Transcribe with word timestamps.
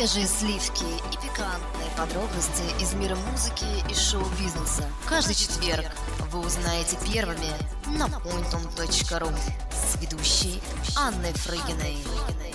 Свежие 0.00 0.26
сливки 0.26 0.84
и 0.84 1.16
пикантные 1.16 1.90
подробности 1.94 2.62
из 2.82 2.94
мира 2.94 3.18
музыки 3.30 3.66
и 3.90 3.94
шоу-бизнеса. 3.94 4.88
Каждый 5.06 5.34
четверг 5.34 5.84
вы 6.32 6.40
узнаете 6.40 6.96
первыми 7.12 7.52
на 7.98 8.06
pointon.ru 8.06 9.30
с 9.70 10.00
ведущей 10.00 10.58
Анной 10.96 11.34
Фрыгиной. 11.34 11.98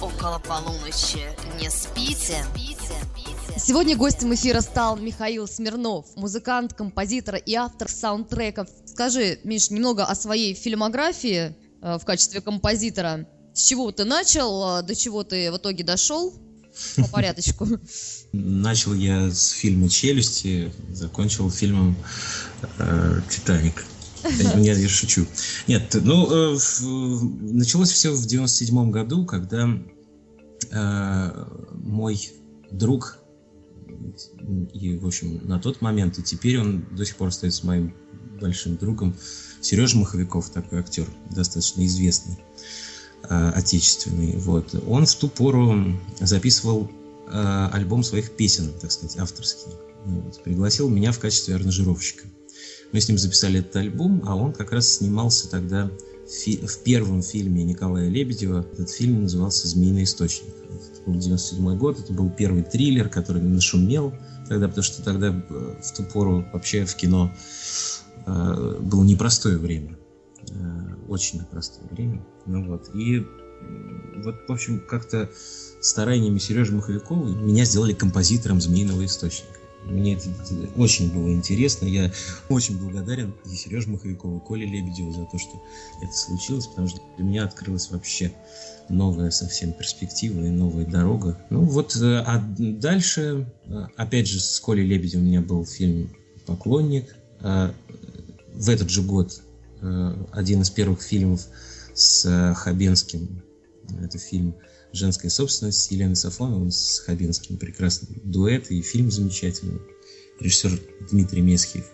Около 0.01 0.39
полуночи. 0.39 1.29
Не 1.61 1.69
спите. 1.69 2.43
Сегодня 3.59 3.95
гостем 3.95 4.33
эфира 4.33 4.61
стал 4.61 4.97
Михаил 4.97 5.47
Смирнов, 5.47 6.07
музыкант, 6.15 6.73
композитор 6.73 7.35
и 7.35 7.53
автор 7.53 7.89
саундтреков. 7.89 8.69
Скажи, 8.87 9.39
Миш, 9.43 9.69
немного 9.69 10.03
о 10.05 10.15
своей 10.15 10.55
фильмографии 10.55 11.55
э, 11.83 11.99
в 11.99 12.05
качестве 12.05 12.41
композитора. 12.41 13.27
С 13.53 13.61
чего 13.61 13.91
ты 13.91 14.03
начал, 14.03 14.79
э, 14.79 14.81
до 14.81 14.95
чего 14.95 15.23
ты 15.23 15.51
в 15.51 15.57
итоге 15.57 15.83
дошел? 15.83 16.33
По 16.97 17.07
порядочку. 17.07 17.67
Начал 18.31 18.93
я 18.93 19.31
с 19.31 19.49
фильма 19.49 19.89
«Челюсти», 19.89 20.71
закончил 20.91 21.49
фильмом 21.49 21.95
э, 22.79 23.21
«Титаник». 23.29 23.85
Нет, 24.55 24.77
я 24.77 24.89
шучу. 24.89 25.27
Нет, 25.67 25.95
ну, 26.01 26.55
э, 26.55 26.57
началось 27.41 27.91
все 27.91 28.11
в 28.11 28.25
97 28.25 28.91
году, 28.91 29.25
когда 29.25 29.69
э, 30.71 31.45
мой 31.73 32.31
друг, 32.71 33.19
и, 34.73 34.97
в 34.97 35.05
общем, 35.05 35.47
на 35.47 35.59
тот 35.59 35.81
момент, 35.81 36.17
и 36.19 36.23
теперь 36.23 36.59
он 36.59 36.85
до 36.95 37.05
сих 37.05 37.15
пор 37.17 37.29
остается 37.29 37.65
моим 37.65 37.95
большим 38.39 38.77
другом, 38.77 39.15
Сережа 39.61 39.97
Маховиков, 39.97 40.49
такой 40.49 40.79
актер, 40.79 41.07
достаточно 41.31 41.85
известный. 41.85 42.37
Э, 43.29 43.51
отечественный. 43.55 44.37
Вот. 44.37 44.75
Он 44.87 45.05
в 45.05 45.15
ту 45.15 45.27
пору 45.29 45.93
записывал 46.19 46.89
э, 47.27 47.69
альбом 47.71 48.03
своих 48.03 48.31
песен, 48.31 48.71
так 48.79 48.91
сказать, 48.91 49.17
авторский. 49.17 49.71
Вот. 50.05 50.43
Пригласил 50.43 50.89
меня 50.89 51.11
в 51.11 51.19
качестве 51.19 51.55
аранжировщика. 51.55 52.25
Мы 52.91 53.01
с 53.01 53.07
ним 53.07 53.17
записали 53.17 53.61
этот 53.61 53.75
альбом, 53.77 54.21
а 54.25 54.35
он 54.35 54.53
как 54.53 54.71
раз 54.71 54.97
снимался 54.97 55.49
тогда 55.49 55.89
в, 56.27 56.67
в 56.67 56.83
первом 56.83 57.23
фильме 57.23 57.63
Николая 57.63 58.09
Лебедева. 58.09 58.65
Этот 58.73 58.91
фильм 58.91 59.23
назывался 59.23 59.67
«Змеиный 59.67 60.03
источник». 60.03 60.53
Это 60.69 61.01
был 61.09 61.19
97 61.19 61.77
год, 61.77 61.99
это 61.99 62.13
был 62.13 62.29
первый 62.29 62.63
триллер, 62.63 63.09
который 63.09 63.41
нашумел 63.41 64.13
тогда, 64.47 64.67
потому 64.67 64.83
что 64.83 65.01
тогда 65.01 65.27
э, 65.27 65.75
в 65.81 65.93
ту 65.95 66.03
пору 66.03 66.45
вообще 66.53 66.85
в 66.85 66.95
кино 66.95 67.33
э, 68.25 68.77
было 68.81 69.03
непростое 69.03 69.57
время. 69.57 69.97
Э, 70.51 70.95
очень 71.07 71.39
непростое 71.39 71.87
время. 71.89 72.25
Ну 72.45 72.67
вот. 72.67 72.93
И 72.95 73.25
вот, 74.17 74.35
в 74.47 74.51
общем, 74.51 74.79
как-то 74.79 75.29
стараниями 75.81 76.39
Сережи 76.39 76.73
Маховикова 76.73 77.27
меня 77.27 77.65
сделали 77.65 77.93
композитором 77.93 78.61
«Змеиного 78.61 79.05
источника». 79.05 79.59
Мне 79.85 80.15
это, 80.15 80.29
это 80.29 80.69
очень 80.77 81.13
было 81.13 81.31
интересно. 81.31 81.85
Я 81.85 82.11
очень 82.49 82.79
благодарен 82.79 83.35
и 83.45 83.55
Сереже 83.55 83.89
Маховикову, 83.89 84.37
и 84.37 84.39
Коле 84.39 84.65
Лебедеву 84.65 85.13
за 85.13 85.25
то, 85.25 85.37
что 85.37 85.61
это 86.01 86.11
случилось, 86.11 86.65
потому 86.65 86.87
что 86.87 87.01
для 87.17 87.25
меня 87.25 87.43
открылась 87.43 87.91
вообще 87.91 88.31
новая 88.89 89.29
совсем 89.29 89.73
перспектива 89.73 90.41
и 90.43 90.49
новая 90.49 90.85
дорога. 90.85 91.39
Ну 91.51 91.61
вот, 91.65 91.95
э, 91.97 92.23
а 92.25 92.43
дальше, 92.57 93.45
э, 93.65 93.85
опять 93.95 94.27
же, 94.27 94.39
с 94.39 94.59
Колей 94.59 94.87
Лебедевым 94.87 95.25
у 95.25 95.29
меня 95.29 95.41
был 95.41 95.65
фильм 95.65 96.09
«Поклонник». 96.45 97.15
В 97.41 98.69
этот 98.69 98.89
же 98.89 99.01
год 99.03 99.41
один 100.31 100.61
из 100.61 100.69
первых 100.69 101.01
фильмов 101.01 101.47
с 101.93 102.25
э, 102.25 102.53
Хабенским. 102.53 103.41
Это 104.01 104.17
фильм 104.17 104.55
«Женская 104.91 105.29
собственность» 105.29 105.83
с 105.83 105.91
Еленой 105.91 106.15
Сафоновой, 106.15 106.71
с 106.71 106.99
Хабенским. 107.05 107.57
Прекрасный 107.57 108.21
дуэт 108.23 108.71
и 108.71 108.81
фильм 108.81 109.11
замечательный. 109.11 109.79
Режиссер 110.39 110.79
Дмитрий 111.11 111.41
Месхиев. 111.41 111.85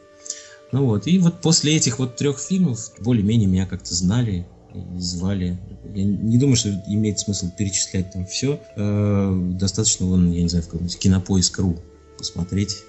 Ну 0.71 0.85
вот, 0.85 1.05
и 1.05 1.19
вот 1.19 1.41
после 1.41 1.75
этих 1.75 1.99
вот 1.99 2.15
трех 2.15 2.39
фильмов 2.39 2.91
более-менее 2.99 3.47
меня 3.47 3.67
как-то 3.67 3.93
знали 3.93 4.47
звали. 4.97 5.59
Я 5.93 6.03
не 6.03 6.37
думаю, 6.37 6.55
что 6.55 6.69
имеет 6.87 7.19
смысл 7.19 7.51
перечислять 7.57 8.11
там 8.11 8.25
все. 8.25 8.61
Э, 8.75 9.51
достаточно, 9.53 10.05
вон, 10.05 10.31
я 10.31 10.43
не 10.43 10.49
знаю, 10.49 10.63
в 10.63 10.67
каком-нибудь 10.67 10.97
кинопоиск.ру 10.97 11.77
посмотреть 12.17 12.83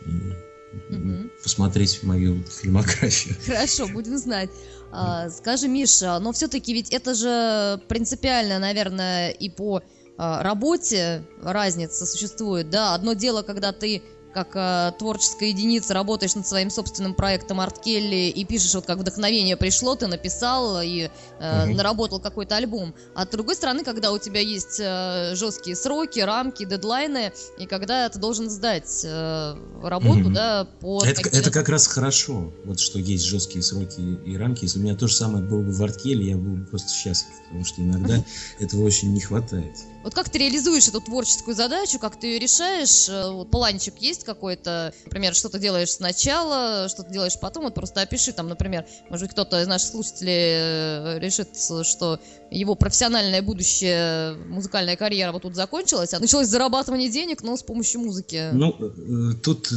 угу. 0.91 1.31
посмотреть 1.43 2.03
мою 2.03 2.43
фильмографию. 2.45 3.37
Хорошо, 3.47 3.89
будем 3.89 4.19
знать. 4.19 4.51
А, 4.93 5.31
скажи, 5.31 5.69
Миша, 5.69 6.19
но 6.19 6.33
все-таки 6.33 6.73
ведь 6.73 6.91
это 6.91 7.15
же 7.15 7.81
принципиально, 7.89 8.59
наверное, 8.59 9.31
и 9.31 9.49
по 9.49 9.83
а, 10.19 10.43
работе 10.43 11.25
разница 11.43 12.07
существует, 12.07 12.71
да? 12.71 12.95
Одно 12.95 13.15
дело, 13.15 13.43
когда 13.43 13.73
ты 13.73 14.03
как 14.33 14.51
э, 14.55 14.93
творческая 14.99 15.51
единица 15.51 15.95
работаешь 15.95 16.35
над 16.35 16.47
своим 16.47 16.71
собственным 16.71 17.15
проектом 17.15 17.61
Арт 17.61 17.81
Келли 17.81 18.31
и 18.31 18.45
пишешь, 18.45 18.75
вот 18.75 18.87
как 18.87 18.99
вдохновение 18.99 19.57
пришло, 19.57 19.95
ты 19.95 20.07
написал 20.07 20.81
и 20.81 21.11
э, 21.39 21.65
угу. 21.65 21.75
наработал 21.75 22.21
какой-то 22.21 22.57
альбом. 22.57 22.95
А 23.15 23.25
с 23.25 23.29
другой 23.29 23.55
стороны, 23.55 23.85
когда 23.85 24.13
у 24.13 24.19
тебя 24.19 24.41
есть 24.41 24.81
э, 24.81 25.35
жесткие 25.35 25.77
сроки, 25.77 26.21
рамки, 26.21 26.65
дедлайны, 26.65 27.33
и 27.59 27.67
когда 27.67 28.09
ты 28.09 28.19
должен 28.19 28.51
сдать 28.51 29.03
э, 29.05 29.55
работу, 29.83 30.21
угу. 30.21 30.31
да, 30.31 30.67
по... 30.81 31.05
Это, 31.05 31.29
это 31.29 31.51
как 31.51 31.69
раз 31.69 31.87
хорошо, 31.87 32.53
вот 32.65 32.81
что 32.81 32.99
есть 32.99 33.25
жесткие 33.25 33.63
сроки 33.63 34.01
и 34.01 34.37
рамки. 34.37 34.65
Если 34.65 34.79
у 34.79 34.83
меня 34.83 34.97
то 34.97 35.09
же 35.09 35.15
самое 35.15 35.45
было 35.45 35.63
бы 35.63 35.73
в 35.73 35.83
Арт 35.83 35.99
Келли, 35.99 36.25
я 36.25 36.37
был 36.37 36.57
бы 36.57 36.65
просто 36.67 36.93
счастлив, 36.93 37.35
потому 37.47 37.65
что 37.65 37.83
иногда 37.83 38.25
этого 38.59 38.85
очень 38.85 39.13
не 39.13 39.21
хватает. 39.21 39.77
Вот 40.03 40.15
как 40.15 40.29
ты 40.29 40.39
реализуешь 40.39 40.89
эту 40.89 41.01
творческую 41.01 41.55
задачу, 41.55 41.99
как 41.99 42.19
ты 42.19 42.27
ее 42.27 42.39
решаешь? 42.39 43.09
Э, 43.09 43.45
планчик 43.51 43.95
есть 43.99 44.25
какой-то, 44.25 44.93
например, 45.05 45.35
что 45.35 45.49
ты 45.49 45.59
делаешь 45.59 45.91
сначала, 45.91 46.89
что 46.89 47.05
ты 47.05 47.13
делаешь 47.13 47.39
потом, 47.41 47.65
вот 47.65 47.75
просто 47.75 48.01
опиши 48.01 48.33
там, 48.33 48.49
например, 48.49 48.85
может 49.09 49.27
быть, 49.27 49.33
кто-то 49.33 49.63
из 49.63 49.67
наших 49.69 49.91
слушателей 49.91 50.33
э, 50.35 51.19
решит, 51.21 51.51
что 51.87 52.19
его 52.51 52.75
профессиональное 52.75 53.43
будущее, 53.43 54.35
музыкальная 54.49 54.97
карьера 54.97 55.33
вот 55.33 55.43
тут 55.43 55.55
закончилась, 55.55 56.13
а 56.15 56.19
началось 56.19 56.49
зарабатывание 56.49 57.09
денег, 57.09 57.43
но 57.43 57.57
с 57.57 57.63
помощью 57.63 58.01
музыки. 58.01 58.51
Ну, 58.53 58.75
э, 58.81 59.35
тут 59.43 59.73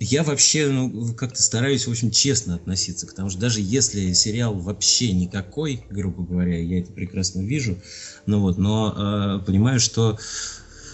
я 0.00 0.24
вообще 0.24 0.66
ну, 0.66 1.14
как-то 1.14 1.40
стараюсь 1.40 1.86
очень 1.86 2.10
честно 2.10 2.56
относиться 2.56 3.06
к 3.06 3.12
тому, 3.12 3.30
что 3.30 3.38
даже 3.38 3.60
если 3.60 4.12
сериал 4.12 4.54
вообще 4.54 5.12
никакой, 5.12 5.84
грубо 5.88 6.24
говоря, 6.24 6.58
я 6.58 6.80
это 6.80 6.92
прекрасно 6.92 7.40
вижу, 7.40 7.78
ну 8.28 8.40
вот, 8.40 8.58
но 8.58 8.92
понимаю, 8.94 9.40
понимаю, 9.44 9.80
что 9.80 10.18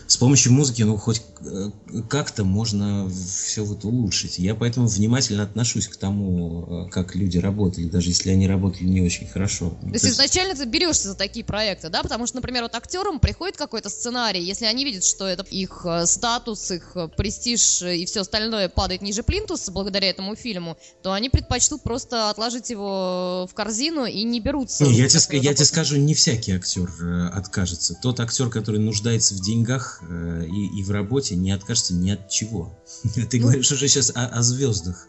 с 0.06 0.16
помощью 0.16 0.52
музыки, 0.52 0.82
ну, 0.82 0.96
хоть 0.96 1.22
э, 1.40 1.70
как-то 2.08 2.44
можно 2.44 3.08
все 3.10 3.64
вот 3.64 3.84
улучшить. 3.84 4.38
Я 4.38 4.54
поэтому 4.54 4.86
внимательно 4.86 5.42
отношусь 5.42 5.88
к 5.88 5.96
тому, 5.96 6.86
э, 6.86 6.90
как 6.90 7.14
люди 7.14 7.38
работали, 7.38 7.86
даже 7.86 8.10
если 8.10 8.30
они 8.30 8.46
работали 8.46 8.84
не 8.84 9.00
очень 9.00 9.26
хорошо. 9.26 9.70
То, 9.70 9.86
То 9.86 9.92
есть 9.92 10.06
изначально 10.06 10.54
ты 10.54 10.66
берешься 10.66 11.08
за 11.08 11.14
такие 11.14 11.44
проекты, 11.44 11.88
да? 11.88 12.02
Потому 12.02 12.26
что, 12.26 12.36
например, 12.36 12.64
вот 12.64 12.74
актерам 12.74 13.18
приходит 13.18 13.56
какой-то 13.56 13.88
сценарий, 13.88 14.44
если 14.44 14.66
они 14.66 14.84
видят, 14.84 15.04
что 15.04 15.26
это 15.26 15.42
их 15.50 15.86
э, 15.86 16.04
статус, 16.06 16.70
их 16.70 16.96
престиж 17.16 17.82
и 17.82 18.04
все 18.04 18.20
остальное 18.20 18.68
падает 18.68 19.00
ниже 19.00 19.22
плинтуса 19.22 19.72
благодаря 19.72 20.10
этому 20.10 20.36
фильму, 20.36 20.76
то 21.02 21.12
они 21.12 21.30
предпочтут 21.30 21.82
просто 21.82 22.28
отложить 22.28 22.68
его 22.68 23.48
в 23.50 23.54
корзину 23.54 24.04
и 24.04 24.22
не 24.22 24.40
берутся. 24.40 24.84
Не, 24.84 24.92
я, 24.92 25.08
тебе, 25.08 25.38
я 25.38 25.54
тебе 25.54 25.64
скажу, 25.64 25.96
не 25.96 26.14
всякий 26.14 26.52
актер 26.52 26.90
откажется. 27.32 27.94
Тот 27.94 28.20
актер, 28.20 28.50
который 28.50 28.80
нуждается 28.80 29.34
в 29.34 29.40
деньгах, 29.40 29.93
Э, 30.02 30.44
и, 30.46 30.80
и 30.80 30.82
в 30.82 30.90
работе 30.90 31.36
не 31.36 31.50
откажется 31.50 31.94
ни 31.94 32.10
от 32.10 32.28
чего. 32.28 32.78
Ты 33.30 33.38
ну, 33.38 33.44
говоришь 33.44 33.70
уже 33.72 33.88
сейчас 33.88 34.10
о, 34.14 34.26
о 34.26 34.42
звездах, 34.42 35.08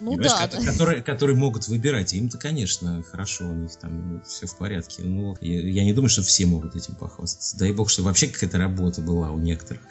ну, 0.00 0.16
да, 0.16 0.48
которые, 0.48 1.02
которые 1.02 1.36
могут 1.36 1.68
выбирать. 1.68 2.12
Им-то, 2.12 2.38
конечно, 2.38 3.02
хорошо, 3.02 3.48
у 3.48 3.54
них 3.54 3.76
там 3.76 4.22
все 4.26 4.46
в 4.46 4.56
порядке. 4.56 5.02
Но 5.02 5.36
я, 5.40 5.60
я 5.68 5.84
не 5.84 5.92
думаю, 5.92 6.10
что 6.10 6.22
все 6.22 6.46
могут 6.46 6.76
этим 6.76 6.94
похвастаться. 6.94 7.56
Дай 7.58 7.72
бог, 7.72 7.90
что 7.90 8.02
вообще 8.02 8.28
какая-то 8.28 8.58
работа 8.58 9.00
была 9.00 9.30
у 9.30 9.38
некоторых. 9.38 9.82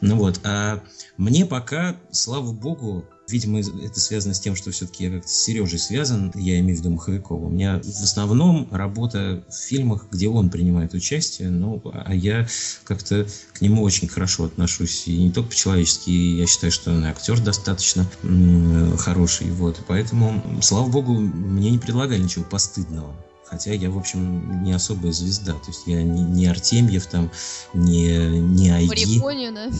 Ну 0.00 0.16
вот, 0.16 0.40
а 0.44 0.82
мне 1.16 1.46
пока, 1.46 1.96
слава 2.10 2.52
богу, 2.52 3.08
Видимо, 3.32 3.60
это 3.60 3.98
связано 3.98 4.34
с 4.34 4.40
тем, 4.40 4.54
что 4.54 4.70
все-таки 4.70 5.04
я 5.04 5.10
как-то 5.10 5.28
с 5.28 5.32
Сережей 5.32 5.78
связан, 5.78 6.30
я 6.34 6.60
имею 6.60 6.76
в 6.76 6.80
виду 6.80 6.90
Маховикова. 6.90 7.46
У 7.46 7.48
меня 7.48 7.80
в 7.82 8.02
основном 8.02 8.68
работа 8.70 9.42
в 9.48 9.54
фильмах, 9.54 10.06
где 10.12 10.28
он 10.28 10.50
принимает 10.50 10.92
участие, 10.92 11.48
ну, 11.48 11.80
а 11.84 12.14
я 12.14 12.46
как-то 12.84 13.26
к 13.54 13.62
нему 13.62 13.82
очень 13.82 14.06
хорошо 14.06 14.44
отношусь. 14.44 15.04
И 15.06 15.16
не 15.16 15.32
только 15.32 15.48
по-человечески, 15.48 16.10
я 16.10 16.46
считаю, 16.46 16.70
что 16.70 16.90
он 16.90 17.04
актер 17.04 17.40
достаточно 17.40 18.06
хороший. 18.98 19.50
Вот. 19.50 19.80
Поэтому, 19.88 20.60
слава 20.60 20.88
богу, 20.90 21.14
мне 21.14 21.70
не 21.70 21.78
предлагали 21.78 22.22
ничего 22.22 22.44
постыдного. 22.44 23.14
Хотя 23.52 23.74
я, 23.74 23.90
в 23.90 23.98
общем, 23.98 24.62
не 24.64 24.72
особая 24.72 25.12
звезда. 25.12 25.52
То 25.52 25.68
есть 25.68 25.82
я 25.84 26.02
не, 26.02 26.22
не 26.22 26.46
Артемьев, 26.46 27.06
там, 27.06 27.30
не, 27.74 28.40
не 28.40 28.70
Айги. 28.70 28.88
Мариконе, 28.88 29.52
да? 29.52 29.70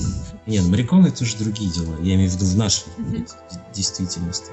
Нет, 0.44 0.66
Мариконе 0.66 1.08
это 1.08 1.24
уже 1.24 1.38
другие 1.38 1.70
дела. 1.70 1.96
Я 2.02 2.16
имею 2.16 2.28
в 2.28 2.34
виду 2.34 2.44
в 2.44 2.54
нашей 2.54 2.84
действительности. 3.74 4.50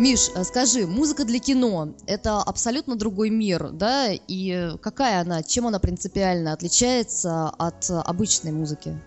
Миш, 0.00 0.30
э, 0.34 0.44
скажи, 0.44 0.86
музыка 0.86 1.26
для 1.26 1.38
кино– 1.38 1.94
это 2.06 2.38
абсолютно 2.40 2.96
другой 2.96 3.28
мир, 3.28 3.68
да? 3.70 4.08
И 4.10 4.70
какая 4.80 5.20
она, 5.20 5.42
чем 5.42 5.66
она 5.66 5.78
принципиально 5.78 6.54
отличается 6.54 7.50
от 7.50 7.90
обычной 7.90 8.50
музыки? 8.50 8.98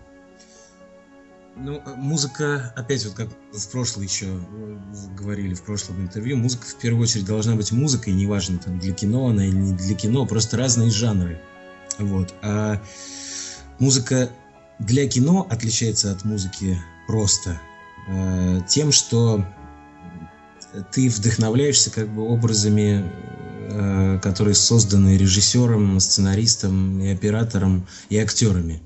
Ну, 1.56 1.82
э, 1.84 1.94
музыка, 1.96 2.72
опять 2.76 3.04
вот 3.06 3.14
как 3.14 3.28
в 3.52 3.70
прошлом 3.72 4.04
еще 4.04 4.26
э, 4.26 4.78
говорили, 5.18 5.54
в 5.54 5.64
прошлом 5.64 6.00
интервью, 6.00 6.36
музыка 6.36 6.64
в 6.64 6.76
первую 6.76 7.02
очередь 7.02 7.26
должна 7.26 7.56
быть 7.56 7.72
музыкой, 7.72 8.12
неважно, 8.12 8.58
там, 8.58 8.78
для 8.78 8.94
кино 8.94 9.26
она 9.26 9.44
или 9.44 9.56
не 9.56 9.72
для 9.72 9.96
кино, 9.96 10.24
просто 10.26 10.56
разные 10.56 10.90
жанры. 10.90 11.40
Вот. 11.98 12.32
А 12.40 12.80
музыка 13.80 14.30
для 14.78 15.08
кино 15.08 15.44
отличается 15.50 16.12
от 16.12 16.24
музыки 16.24 16.78
просто 17.08 17.60
э, 18.06 18.60
тем, 18.68 18.92
что 18.92 19.44
ты 20.92 21.08
вдохновляешься 21.08 21.90
как 21.90 22.08
бы 22.08 22.22
образами, 22.22 23.10
э, 23.70 24.18
которые 24.22 24.54
созданы 24.54 25.16
режиссером, 25.16 26.00
сценаристом 26.00 27.00
и 27.00 27.08
оператором 27.08 27.86
и 28.08 28.18
актерами. 28.18 28.82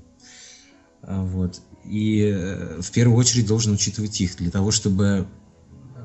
А, 1.01 1.23
вот. 1.23 1.61
И 1.85 2.21
э, 2.21 2.81
в 2.81 2.91
первую 2.91 3.17
очередь 3.17 3.47
должен 3.47 3.73
учитывать 3.73 4.19
их 4.21 4.37
для 4.37 4.51
того, 4.51 4.71
чтобы 4.71 5.27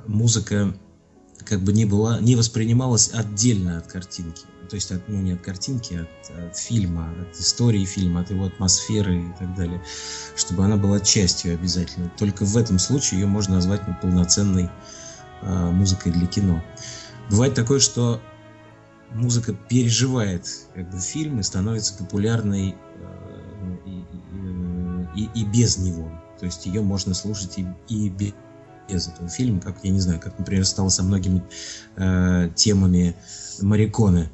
музыка 0.07 0.75
как 1.45 1.61
бы 1.63 1.73
не 1.73 1.85
была, 1.85 2.21
не 2.21 2.37
воспринималась 2.37 3.11
отдельно 3.13 3.79
от 3.79 3.87
картинки. 3.87 4.45
То 4.71 4.77
есть, 4.77 4.91
от, 4.91 5.07
ну, 5.09 5.21
не 5.21 5.33
от 5.33 5.43
картинки, 5.43 5.95
а 5.95 6.03
от, 6.03 6.49
от 6.49 6.57
фильма, 6.57 7.13
от 7.21 7.39
истории 7.39 7.85
фильма, 7.85 8.23
от 8.23 8.31
его 8.31 8.47
атмосферы 8.47 9.21
и 9.21 9.33
так 9.39 9.55
далее. 9.55 9.83
Чтобы 10.37 10.65
она 10.65 10.77
была 10.77 11.01
частью 11.01 11.55
обязательно. 11.55 12.11
Только 12.17 12.45
в 12.45 12.57
этом 12.57 12.79
случае 12.79 13.21
ее 13.21 13.27
можно 13.27 13.57
назвать 13.57 13.83
полноценной 14.01 14.71
музыкой 15.45 16.13
для 16.13 16.27
кино. 16.27 16.63
Бывает 17.31 17.55
такое, 17.55 17.81
что 17.81 18.21
музыка 19.15 19.55
переживает 19.55 20.47
как 20.75 20.91
бы, 20.91 20.99
фильм 20.99 21.41
и 21.41 21.43
становится 21.43 21.95
популярной 21.95 22.75
э, 22.75 23.77
и, 23.87 25.23
и, 25.23 25.31
и 25.35 25.45
без 25.45 25.79
него. 25.79 26.11
То 26.39 26.47
есть 26.47 26.67
ее 26.67 26.83
можно 26.83 27.15
слушать 27.15 27.59
и, 27.59 27.67
и 27.89 28.09
без 28.09 29.09
этого 29.09 29.29
фильма, 29.29 29.61
как, 29.61 29.77
я 29.83 29.91
не 29.91 30.01
знаю, 30.01 30.21
как, 30.21 30.39
например, 30.39 30.67
стало 30.67 30.89
со 30.89 31.03
многими 31.03 31.43
э, 31.97 32.51
темами 32.55 33.17
Мариконы 33.61 34.31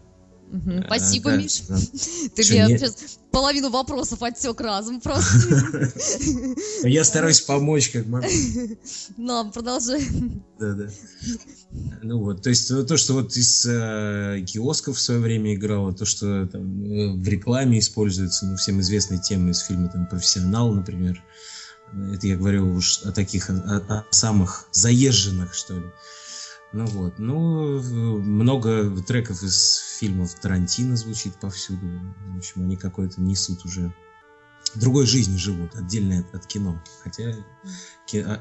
Угу, 0.52 0.82
спасибо, 0.86 1.30
да, 1.30 1.36
Миш. 1.36 1.60
Да. 1.68 1.76
Ты 2.34 2.42
мне 2.50 2.66
не... 2.66 2.78
сейчас 2.78 3.18
половину 3.30 3.70
вопросов 3.70 4.22
отсек 4.22 4.60
разом 4.60 5.00
просто. 5.00 5.92
Я 6.82 7.04
стараюсь 7.04 7.40
помочь, 7.40 7.90
как 7.90 8.06
могу. 8.06 8.26
Ну, 9.16 9.50
продолжай. 9.52 10.04
Да, 10.58 10.74
да. 10.74 10.88
Ну 12.02 12.18
вот, 12.18 12.42
то 12.42 12.50
есть 12.50 12.68
то, 12.68 12.96
что 12.96 13.14
вот 13.14 13.36
из 13.36 13.64
э, 13.66 14.44
киосков 14.44 14.96
в 14.96 15.00
свое 15.00 15.20
время 15.20 15.54
играло, 15.54 15.92
то, 15.92 16.04
что 16.04 16.46
там, 16.46 16.84
э, 16.84 17.12
в 17.12 17.28
рекламе 17.28 17.78
используется, 17.78 18.46
ну, 18.46 18.56
всем 18.56 18.80
известные 18.80 19.20
темы 19.20 19.50
из 19.50 19.60
фильма 19.60 19.88
там 19.88 20.06
«Профессионал», 20.06 20.72
например. 20.72 21.22
Это 22.12 22.26
я 22.26 22.36
говорю 22.36 22.74
уж 22.74 23.02
о 23.02 23.12
таких, 23.12 23.50
о, 23.50 23.54
о 23.54 24.04
самых 24.10 24.68
заезженных, 24.72 25.54
что 25.54 25.74
ли. 25.74 25.86
Ну 26.72 26.86
вот, 26.86 27.18
ну, 27.18 27.80
много 28.20 28.90
треков 29.02 29.42
из 29.42 29.76
фильмов 29.98 30.34
Тарантино 30.34 30.96
звучит 30.96 31.34
повсюду. 31.34 31.86
В 32.28 32.38
общем, 32.38 32.62
они 32.62 32.76
какой-то 32.76 33.20
несут 33.20 33.64
уже 33.64 33.92
другой 34.76 35.06
жизнью 35.06 35.38
живут, 35.38 35.74
отдельно 35.74 36.24
от, 36.32 36.46
кино. 36.46 36.80
Хотя 37.02 37.34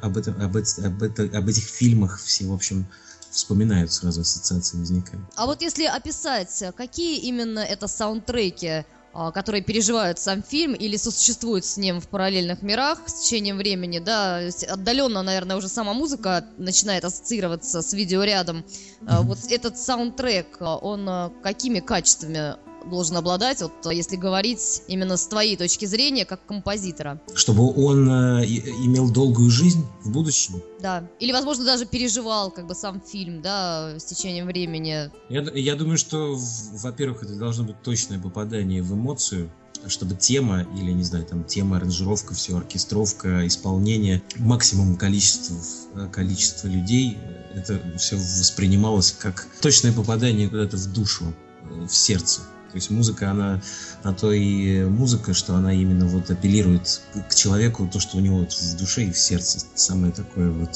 об, 0.01 0.17
этом, 0.17 0.39
об, 0.41 0.57
об, 0.57 1.03
об 1.03 1.47
этих 1.47 1.63
фильмах 1.63 2.19
все, 2.19 2.45
в 2.45 2.53
общем, 2.53 2.85
вспоминают, 3.31 3.91
сразу 3.91 4.21
ассоциации 4.21 4.77
возникают. 4.77 5.25
А 5.35 5.45
вот 5.45 5.61
если 5.61 5.85
описать, 5.85 6.63
какие 6.75 7.19
именно 7.21 7.59
это 7.59 7.87
саундтреки 7.87 8.67
а, 8.67 8.85
которые 9.13 9.61
переживают 9.61 10.19
сам 10.19 10.44
фильм 10.44 10.73
или 10.73 10.95
сосуществуют 10.97 11.65
с 11.65 11.77
ним 11.77 12.00
в 12.00 12.07
параллельных 12.07 12.61
мирах 12.61 13.01
с 13.07 13.13
течением 13.21 13.57
времени, 13.57 14.00
да, 14.00 14.41
отдаленно, 14.67 15.23
наверное, 15.23 15.57
уже 15.57 15.67
сама 15.67 15.94
музыка 15.94 16.45
начинает 16.57 17.03
ассоциироваться 17.06 17.81
с 17.81 17.94
видеорядом. 17.94 18.63
Mm-hmm. 19.01 19.21
Вот 19.23 19.39
этот 19.50 19.77
саундтрек, 19.77 20.57
а, 20.59 20.77
он 20.77 21.33
какими 21.41 21.79
качествами 21.79 22.56
должен 22.85 23.17
обладать, 23.17 23.61
вот 23.61 23.73
если 23.91 24.15
говорить 24.15 24.83
именно 24.87 25.17
с 25.17 25.27
твоей 25.27 25.57
точки 25.57 25.85
зрения, 25.85 26.25
как 26.25 26.45
композитора? 26.45 27.19
Чтобы 27.33 27.73
он 27.73 28.09
э, 28.09 28.45
имел 28.45 29.09
долгую 29.09 29.49
жизнь 29.49 29.85
в 30.03 30.11
будущем? 30.11 30.61
Да. 30.79 31.07
Или, 31.19 31.31
возможно, 31.31 31.65
даже 31.65 31.85
переживал 31.85 32.51
как 32.51 32.67
бы 32.67 32.75
сам 32.75 33.01
фильм, 33.01 33.41
да, 33.41 33.95
с 33.97 34.05
течением 34.05 34.45
времени. 34.45 35.11
Я, 35.29 35.41
я 35.53 35.75
думаю, 35.75 35.97
что, 35.97 36.37
во-первых, 36.73 37.23
это 37.23 37.35
должно 37.35 37.65
быть 37.65 37.81
точное 37.81 38.19
попадание 38.19 38.81
в 38.81 38.93
эмоцию, 38.93 39.51
чтобы 39.87 40.15
тема 40.15 40.65
или, 40.77 40.91
не 40.91 41.03
знаю, 41.03 41.25
там 41.25 41.43
тема, 41.43 41.77
аранжировка, 41.77 42.33
все, 42.33 42.57
оркестровка, 42.57 43.47
исполнение 43.47 44.21
максимум 44.37 44.97
количества, 44.97 45.55
э, 45.95 46.07
количества 46.11 46.67
людей, 46.67 47.17
это 47.53 47.79
все 47.97 48.15
воспринималось 48.15 49.11
как 49.11 49.47
точное 49.61 49.93
попадание 49.93 50.49
куда-то 50.49 50.77
в 50.77 50.93
душу, 50.93 51.33
э, 51.63 51.85
в 51.87 51.95
сердце. 51.95 52.41
То 52.71 52.76
есть 52.76 52.90
музыка, 52.92 53.31
она 53.31 53.61
на 54.04 54.14
то 54.14 54.31
и 54.31 54.83
музыка, 54.83 55.33
что 55.33 55.56
она 55.56 55.73
именно 55.73 56.06
вот 56.06 56.30
апеллирует 56.30 57.02
к 57.30 57.33
человеку, 57.33 57.90
то, 57.92 57.99
что 57.99 58.18
у 58.18 58.19
него 58.19 58.40
вот 58.40 58.54
в 58.54 58.78
душе 58.78 59.06
и 59.06 59.11
в 59.11 59.18
сердце 59.18 59.66
самое 59.76 60.11
такое 60.14 60.52
вот 60.52 60.76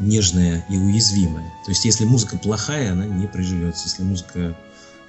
нежное 0.00 0.64
и 0.70 0.78
уязвимое. 0.78 1.52
То 1.64 1.70
есть 1.70 1.84
если 1.84 2.04
музыка 2.04 2.38
плохая, 2.38 2.92
она 2.92 3.06
не 3.06 3.26
приживется. 3.26 3.88
Если 3.88 4.02
музыка 4.02 4.56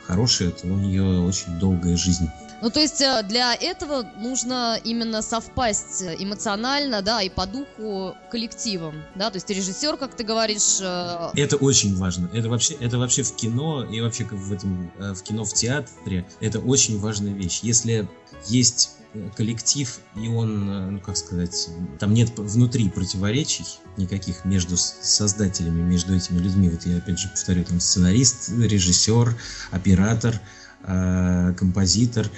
хорошая, 0.05 0.51
то 0.51 0.67
у 0.67 0.77
нее 0.77 1.21
очень 1.21 1.57
долгая 1.59 1.95
жизнь. 1.95 2.29
Ну, 2.63 2.69
то 2.69 2.79
есть 2.79 3.01
э, 3.01 3.23
для 3.27 3.53
этого 3.53 4.09
нужно 4.17 4.79
именно 4.85 5.21
совпасть 5.21 6.01
эмоционально, 6.01 7.01
да, 7.01 7.21
и 7.21 7.29
по 7.29 7.45
духу 7.45 8.15
коллективом, 8.31 9.03
да, 9.15 9.29
то 9.29 9.35
есть 9.35 9.49
режиссер, 9.49 9.97
как 9.97 10.15
ты 10.15 10.23
говоришь... 10.23 10.79
Э, 10.79 11.31
это 11.35 11.57
очень 11.57 11.93
важно. 11.97 12.29
Это 12.31 12.47
вообще, 12.47 12.75
это 12.75 12.97
вообще 12.97 13.23
в 13.23 13.35
кино 13.35 13.83
и 13.83 13.99
вообще 13.99 14.23
в 14.23 14.53
этом, 14.53 14.93
э, 14.97 15.13
в 15.13 15.21
кино, 15.23 15.43
в 15.43 15.53
театре, 15.53 16.25
это 16.39 16.59
очень 16.59 17.01
важная 17.01 17.33
вещь. 17.33 17.59
Если 17.63 18.07
есть 18.47 18.91
коллектив, 19.35 19.99
и 20.15 20.29
он, 20.29 20.93
ну 20.93 20.99
как 21.01 21.17
сказать, 21.17 21.69
там 21.99 22.13
нет 22.13 22.31
внутри 22.39 22.89
противоречий 22.89 23.65
никаких 23.97 24.43
между 24.45 24.75
создателями, 24.77 25.81
между 25.81 26.15
этими 26.15 26.39
людьми. 26.39 26.69
Вот 26.69 26.85
я 26.85 26.97
опять 26.97 27.19
же 27.19 27.27
повторю, 27.27 27.63
там 27.63 27.79
сценарист, 27.79 28.49
режиссер, 28.49 29.37
оператор, 29.69 30.41
композитор– 30.83 32.29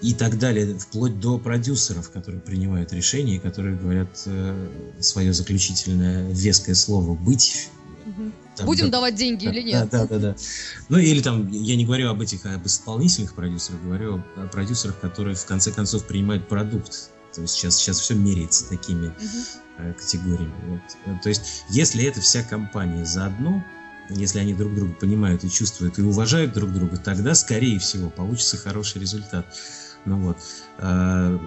и 0.00 0.14
так 0.14 0.38
далее, 0.38 0.78
вплоть 0.78 1.18
до 1.18 1.38
продюсеров, 1.38 2.10
которые 2.10 2.40
принимают 2.40 2.92
решения, 2.92 3.40
которые 3.40 3.76
говорят 3.76 4.22
э, 4.26 4.68
свое 5.00 5.32
заключительное 5.32 6.30
веское 6.32 6.74
слово 6.74 7.14
«быть». 7.14 7.68
Там, 8.56 8.66
Будем 8.66 8.86
да, 8.86 8.98
давать 8.98 9.14
деньги 9.14 9.44
да, 9.44 9.52
или 9.52 9.62
нет? 9.62 9.88
Да, 9.90 10.00
да, 10.00 10.06
да, 10.06 10.18
да. 10.18 10.36
Ну 10.88 10.98
или 10.98 11.20
там, 11.20 11.48
я 11.48 11.76
не 11.76 11.84
говорю 11.84 12.10
об 12.10 12.20
этих, 12.20 12.44
об 12.44 12.66
исполнительных 12.66 13.34
продюсерах, 13.34 13.80
говорю 13.82 14.24
о 14.36 14.48
продюсерах, 14.48 14.98
которые 14.98 15.36
в 15.36 15.44
конце 15.44 15.70
концов 15.70 16.06
принимают 16.06 16.48
продукт. 16.48 17.10
То 17.32 17.42
есть 17.42 17.54
сейчас, 17.54 17.76
сейчас 17.76 18.00
все 18.00 18.14
меряется 18.14 18.68
такими 18.68 19.08
uh 19.08 19.94
категориями. 19.96 20.52
Вот. 21.06 21.22
То 21.22 21.28
есть 21.28 21.62
если 21.70 22.04
эта 22.04 22.20
вся 22.20 22.42
компания 22.42 23.04
заодно, 23.04 23.62
если 24.10 24.38
они 24.38 24.54
друг 24.54 24.74
друга 24.74 24.94
понимают 24.94 25.44
и 25.44 25.50
чувствуют 25.50 25.98
и 25.98 26.02
уважают 26.02 26.52
друг 26.52 26.72
друга, 26.72 26.96
тогда, 26.96 27.34
скорее 27.34 27.78
всего, 27.78 28.10
получится 28.10 28.56
хороший 28.56 29.00
результат. 29.00 29.46
Ну 30.04 30.18
вот. 30.22 30.38
А, 30.78 31.38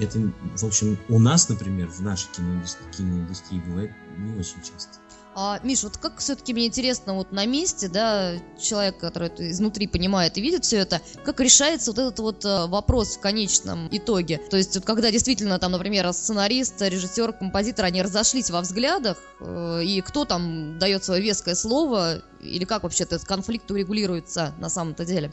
это, 0.00 0.18
в 0.56 0.64
общем, 0.64 0.98
у 1.08 1.18
нас, 1.18 1.48
например, 1.48 1.88
в 1.88 2.00
нашей 2.00 2.28
киноиндустрии, 2.32 2.90
киноиндустрии 2.96 3.60
бывает 3.60 3.92
не 4.16 4.38
очень 4.38 4.62
часто. 4.62 4.98
А, 5.40 5.60
Миш, 5.62 5.84
вот 5.84 5.98
как 5.98 6.18
все-таки 6.18 6.52
мне 6.52 6.66
интересно, 6.66 7.14
вот 7.14 7.30
на 7.30 7.46
месте, 7.46 7.88
да, 7.88 8.32
человек, 8.60 8.98
который 8.98 9.30
изнутри 9.52 9.86
понимает 9.86 10.36
и 10.36 10.40
видит 10.40 10.64
все 10.64 10.78
это, 10.78 11.00
как 11.22 11.38
решается 11.38 11.92
вот 11.92 11.98
этот 12.00 12.18
вот 12.18 12.44
э, 12.44 12.66
вопрос 12.66 13.14
в 13.14 13.20
конечном 13.20 13.86
итоге? 13.92 14.38
То 14.38 14.56
есть, 14.56 14.74
вот, 14.74 14.84
когда 14.84 15.12
действительно 15.12 15.60
там, 15.60 15.70
например, 15.70 16.12
сценарист, 16.12 16.82
режиссер, 16.82 17.34
композитор, 17.34 17.84
они 17.84 18.02
разошлись 18.02 18.50
во 18.50 18.62
взглядах, 18.62 19.18
э, 19.38 19.82
и 19.84 20.00
кто 20.00 20.24
там 20.24 20.76
дает 20.80 21.04
свое 21.04 21.22
веское 21.22 21.54
слово, 21.54 22.20
или 22.40 22.64
как 22.64 22.82
вообще 22.82 23.04
этот 23.04 23.22
конфликт 23.22 23.70
урегулируется 23.70 24.52
на 24.58 24.68
самом-то 24.68 25.04
деле? 25.04 25.32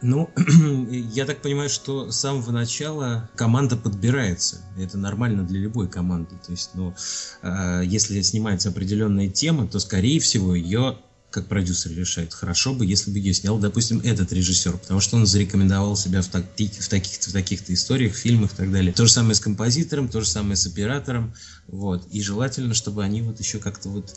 Ну, 0.00 0.30
я 1.12 1.26
так 1.26 1.42
понимаю, 1.42 1.68
что 1.68 2.10
с 2.10 2.20
самого 2.20 2.50
начала 2.50 3.28
команда 3.34 3.76
подбирается. 3.76 4.62
Это 4.78 4.96
нормально 4.96 5.44
для 5.44 5.60
любой 5.60 5.88
команды. 5.88 6.36
То 6.44 6.52
есть, 6.52 6.70
ну, 6.74 6.94
э, 7.42 7.82
если 7.84 8.20
снимается 8.22 8.68
определенная 8.68 9.28
тема, 9.28 9.66
то, 9.66 9.78
скорее 9.80 10.20
всего, 10.20 10.54
ее 10.54 10.98
как 11.30 11.46
продюсер 11.46 11.92
решает, 11.92 12.32
хорошо 12.32 12.72
бы, 12.72 12.86
если 12.86 13.10
бы 13.10 13.18
ее 13.18 13.34
снял, 13.34 13.58
допустим, 13.58 14.00
этот 14.02 14.32
режиссер, 14.32 14.78
потому 14.78 15.00
что 15.00 15.16
он 15.16 15.26
зарекомендовал 15.26 15.94
себя 15.94 16.22
в, 16.22 16.28
таки, 16.28 16.68
в, 16.68 16.88
таких-то, 16.88 17.28
в 17.28 17.32
таких-то 17.34 17.74
историях, 17.74 18.14
фильмах 18.14 18.54
и 18.54 18.56
так 18.56 18.72
далее. 18.72 18.94
То 18.94 19.04
же 19.04 19.12
самое 19.12 19.34
с 19.34 19.40
композитором, 19.40 20.08
то 20.08 20.22
же 20.22 20.26
самое 20.26 20.56
с 20.56 20.66
оператором, 20.66 21.34
вот. 21.66 22.06
И 22.10 22.22
желательно, 22.22 22.72
чтобы 22.72 23.04
они 23.04 23.20
вот 23.20 23.38
еще 23.40 23.58
как-то 23.58 23.90
вот 23.90 24.10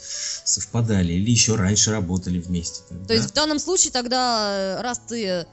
совпадали 0.46 1.12
или 1.12 1.30
еще 1.30 1.56
раньше 1.56 1.92
работали 1.92 2.40
вместе. 2.40 2.84
То 2.88 2.96
да? 3.10 3.14
есть 3.14 3.32
в 3.32 3.34
данном 3.34 3.60
случае 3.60 3.92
тогда, 3.92 4.82
раз 4.82 5.02
ты 5.06 5.46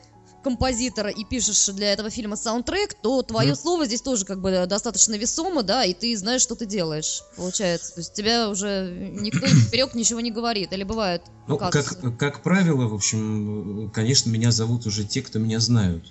композитора 0.49 1.11
и 1.11 1.25
пишешь 1.25 1.67
для 1.75 1.93
этого 1.93 2.09
фильма 2.09 2.35
саундтрек, 2.37 2.95
то 2.95 3.23
твое 3.23 3.53
mm. 3.53 3.57
слово 3.57 3.85
здесь 3.85 4.01
тоже 4.01 4.25
как 4.25 4.41
бы 4.41 4.65
достаточно 4.67 5.15
весомо, 5.15 5.63
да, 5.63 5.85
и 5.85 5.93
ты 5.93 6.17
знаешь, 6.17 6.41
что 6.41 6.55
ты 6.55 6.65
делаешь, 6.65 7.23
получается. 7.37 7.95
То 7.95 8.01
есть 8.01 8.15
тебя 8.15 8.49
уже 8.49 9.13
никто 9.13 9.47
вперед 9.69 9.95
ничего 9.95 10.21
не 10.21 10.31
говорит, 10.31 10.73
или 10.73 10.85
бывает? 10.85 11.21
Ну, 11.47 11.59
как, 11.59 11.73
как, 11.73 12.17
как 12.17 12.43
правило, 12.43 12.87
в 12.89 12.95
общем, 12.95 13.91
конечно, 13.93 14.31
меня 14.31 14.51
зовут 14.51 14.87
уже 14.87 15.05
те, 15.05 15.21
кто 15.21 15.39
меня 15.39 15.61
знают. 15.61 16.05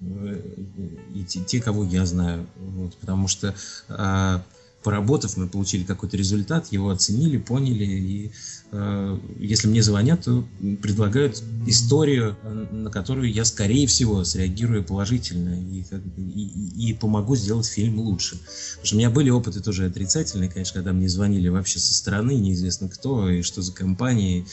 И 0.00 1.24
те, 1.28 1.40
те 1.40 1.60
кого 1.60 1.84
я 1.84 2.06
знаю. 2.06 2.46
Вот, 2.56 2.96
потому 2.96 3.28
что 3.28 3.54
а, 3.88 4.42
поработав, 4.84 5.36
мы 5.36 5.48
получили 5.48 5.82
какой-то 5.82 6.16
результат, 6.16 6.70
его 6.70 6.90
оценили, 6.90 7.38
поняли, 7.38 7.84
и 7.84 8.32
э, 8.70 9.18
если 9.38 9.66
мне 9.66 9.82
звонят, 9.82 10.24
то 10.24 10.46
предлагают 10.82 11.42
историю, 11.66 12.36
на 12.70 12.90
которую 12.90 13.32
я, 13.32 13.46
скорее 13.46 13.86
всего, 13.86 14.22
среагирую 14.24 14.84
положительно 14.84 15.58
и, 15.58 15.82
и, 16.18 16.90
и 16.90 16.92
помогу 16.92 17.34
сделать 17.34 17.66
фильм 17.66 17.98
лучше. 17.98 18.38
Потому 18.38 18.86
что 18.86 18.94
у 18.94 18.98
меня 18.98 19.10
были 19.10 19.30
опыты 19.30 19.60
тоже 19.60 19.86
отрицательные, 19.86 20.50
конечно, 20.50 20.74
когда 20.74 20.92
мне 20.92 21.08
звонили 21.08 21.48
вообще 21.48 21.78
со 21.78 21.94
стороны, 21.94 22.34
неизвестно 22.34 22.90
кто 22.90 23.30
и 23.30 23.40
что 23.40 23.62
за 23.62 23.72
компания, 23.72 24.44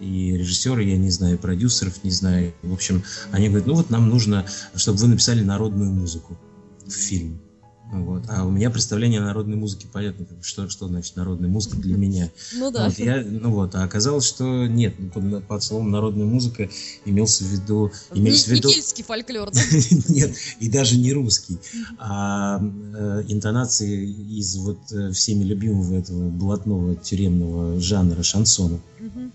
и 0.00 0.36
режиссеры, 0.36 0.84
я 0.84 0.98
не 0.98 1.10
знаю, 1.10 1.38
продюсеров 1.38 2.04
не 2.04 2.10
знаю. 2.10 2.52
В 2.62 2.74
общем, 2.74 3.02
они 3.32 3.48
говорят, 3.48 3.66
ну 3.66 3.74
вот 3.74 3.90
нам 3.90 4.08
нужно, 4.08 4.44
чтобы 4.76 4.98
вы 4.98 5.08
написали 5.08 5.42
народную 5.42 5.90
музыку 5.90 6.38
в 6.86 6.92
фильм. 6.92 7.40
Вот. 7.90 8.24
А 8.28 8.44
у 8.44 8.50
меня 8.50 8.70
представление 8.70 9.20
о 9.20 9.24
народной 9.24 9.56
музыке 9.56 9.86
понятно, 9.90 10.26
что, 10.42 10.68
что 10.68 10.88
значит 10.88 11.16
народная 11.16 11.48
музыка 11.48 11.76
для 11.76 11.96
меня. 11.98 12.30
Ну 12.54 12.70
да. 12.70 12.86
Вот, 12.86 12.98
я, 12.98 13.24
ну 13.24 13.50
вот, 13.52 13.74
а 13.74 13.84
оказалось, 13.84 14.26
что 14.26 14.66
нет, 14.66 14.94
под, 15.12 15.44
под 15.46 15.62
словом 15.62 15.90
народная 15.90 16.26
музыка 16.26 16.68
имелся 17.04 17.44
в 17.44 17.48
виду... 17.48 17.90
Имелись 18.12 18.44
в 18.44 18.48
виду... 18.48 18.68
Никельский 18.68 19.04
фольклор, 19.04 19.50
да? 19.50 19.60
нет, 20.08 20.34
и 20.60 20.68
даже 20.68 20.98
не 20.98 21.12
русский, 21.12 21.58
а 21.98 22.60
э, 22.60 23.24
интонации 23.28 24.06
из 24.38 24.56
вот 24.56 24.78
э, 24.92 25.12
всеми 25.12 25.44
любимого 25.44 25.94
этого 25.94 26.28
блатного 26.28 26.94
тюремного 26.96 27.80
жанра 27.80 28.22
шансона. 28.22 28.80
Угу. 29.00 29.30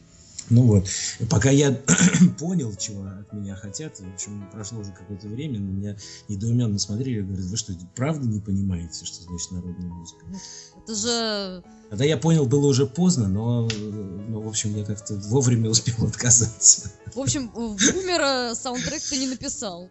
Ну 0.49 0.63
вот, 0.63 0.87
пока 1.29 1.49
я 1.49 1.71
понял, 2.39 2.75
чего 2.75 3.05
от 3.05 3.31
меня 3.33 3.55
хотят, 3.55 3.99
в 3.99 4.13
общем, 4.13 4.47
прошло 4.51 4.79
уже 4.79 4.91
какое-то 4.91 5.27
время, 5.27 5.59
на 5.59 5.69
меня 5.69 5.97
недоуменно 6.27 6.77
смотрели 6.79 7.19
и 7.19 7.21
говорят, 7.21 7.45
вы 7.45 7.57
что, 7.57 7.73
правда 7.95 8.27
не 8.27 8.39
понимаете, 8.39 9.05
что 9.05 9.23
значит 9.23 9.51
народная 9.51 9.89
музыка? 9.89 10.25
Ну, 10.27 10.37
это 10.83 10.95
же... 10.95 11.63
Когда 11.89 12.05
я 12.05 12.17
понял, 12.17 12.45
было 12.45 12.67
уже 12.67 12.85
поздно, 12.85 13.27
но, 13.27 13.69
ну, 13.69 14.41
в 14.41 14.47
общем, 14.47 14.75
я 14.75 14.83
как-то 14.83 15.15
вовремя 15.15 15.69
успел 15.69 16.07
отказаться. 16.07 16.91
В 17.13 17.19
общем, 17.19 17.49
бумера 17.49 18.53
саундтрек 18.55 19.01
ты 19.01 19.17
не 19.17 19.27
написал. 19.27 19.89